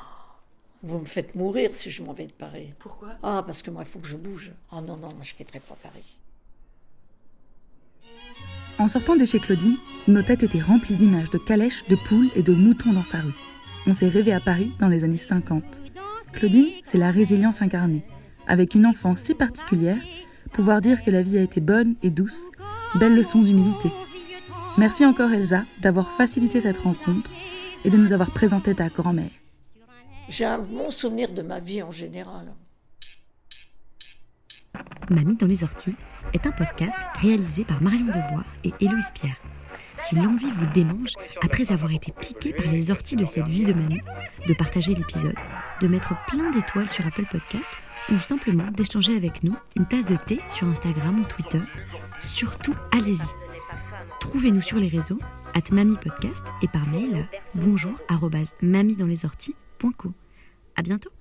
vous 0.83 0.99
me 0.99 1.05
faites 1.05 1.35
mourir 1.35 1.71
si 1.73 1.89
je 1.89 2.03
m'en 2.03 2.13
vais 2.13 2.27
de 2.27 2.31
Paris. 2.31 2.73
Pourquoi? 2.79 3.09
Ah, 3.23 3.43
parce 3.45 3.61
que 3.61 3.71
moi, 3.71 3.83
il 3.85 3.89
faut 3.89 3.99
que 3.99 4.07
je 4.07 4.17
bouge. 4.17 4.51
Ah 4.71 4.81
non, 4.81 4.97
non, 4.97 5.09
moi, 5.09 5.23
je 5.23 5.33
quitterai 5.33 5.59
pas 5.59 5.75
Paris. 5.81 6.17
En 8.79 8.87
sortant 8.87 9.15
de 9.15 9.25
chez 9.25 9.39
Claudine, 9.39 9.77
nos 10.07 10.21
têtes 10.21 10.43
étaient 10.43 10.61
remplies 10.61 10.95
d'images 10.95 11.31
de 11.31 11.39
calèches, 11.39 11.85
de 11.87 11.95
poules 12.07 12.29
et 12.35 12.43
de 12.43 12.53
moutons 12.53 12.93
dans 12.93 13.03
sa 13.03 13.21
rue. 13.21 13.33
On 13.87 13.93
s'est 13.93 14.07
rêvé 14.07 14.33
à 14.33 14.39
Paris 14.39 14.71
dans 14.79 14.87
les 14.87 15.03
années 15.03 15.17
50. 15.17 15.81
Claudine, 16.33 16.67
c'est 16.83 16.99
la 16.99 17.09
résilience 17.09 17.61
incarnée. 17.61 18.03
Avec 18.45 18.75
une 18.75 18.85
enfance 18.85 19.21
si 19.21 19.33
particulière, 19.33 19.97
pouvoir 20.51 20.81
dire 20.81 21.03
que 21.03 21.09
la 21.09 21.23
vie 21.23 21.39
a 21.39 21.41
été 21.41 21.59
bonne 21.59 21.95
et 22.03 22.11
douce, 22.11 22.49
belle 22.99 23.15
leçon 23.15 23.41
d'humilité. 23.41 23.89
Merci 24.77 25.05
encore 25.05 25.31
Elsa 25.31 25.65
d'avoir 25.81 26.11
facilité 26.11 26.61
cette 26.61 26.77
rencontre 26.77 27.31
et 27.83 27.89
de 27.89 27.97
nous 27.97 28.13
avoir 28.13 28.29
présenté 28.31 28.75
ta 28.75 28.89
grand-mère. 28.89 29.31
J'ai 30.29 30.45
un 30.45 30.59
bon 30.59 30.91
souvenir 30.91 31.31
de 31.31 31.41
ma 31.41 31.59
vie 31.59 31.81
en 31.81 31.91
général. 31.91 32.53
Mamie 35.09 35.37
dans 35.37 35.47
les 35.47 35.63
orties 35.63 35.95
est 36.33 36.45
un 36.45 36.51
podcast 36.51 36.97
réalisé 37.15 37.63
par 37.63 37.81
Marion 37.81 38.07
Debois 38.07 38.43
et 38.65 38.73
Héloïse 38.81 39.11
Pierre. 39.13 39.37
Si 39.95 40.15
l'envie 40.15 40.51
vous 40.51 40.65
démange, 40.73 41.13
après 41.41 41.71
avoir 41.71 41.91
été 41.93 42.11
piqué 42.11 42.51
par 42.51 42.67
les 42.67 42.91
orties 42.91 43.15
de 43.15 43.25
cette 43.25 43.47
vie 43.47 43.63
de 43.63 43.73
mamie, 43.73 44.01
de 44.47 44.53
partager 44.53 44.93
l'épisode, 44.93 45.35
de 45.81 45.87
mettre 45.87 46.13
plein 46.27 46.49
d'étoiles 46.51 46.89
sur 46.89 47.05
Apple 47.05 47.25
Podcast 47.31 47.71
ou 48.09 48.19
simplement 48.19 48.69
d'échanger 48.71 49.15
avec 49.15 49.43
nous 49.43 49.55
une 49.75 49.85
tasse 49.85 50.05
de 50.05 50.17
thé 50.17 50.39
sur 50.49 50.67
Instagram 50.67 51.21
ou 51.21 51.23
Twitter, 51.23 51.61
surtout 52.17 52.75
allez-y. 52.91 53.27
Trouvez-nous 54.19 54.61
sur 54.61 54.77
les 54.77 54.87
réseaux, 54.89 55.19
at 55.53 55.73
Mamie 55.73 55.97
Podcast 55.97 56.43
et 56.61 56.67
par 56.67 56.85
mail 56.87 57.27
bonjour 57.55 57.93
mamie 58.61 58.95
dans 58.95 59.05
les 59.05 59.25
orties.co. 59.83 60.13
À 60.75 60.81
bientôt! 60.81 61.11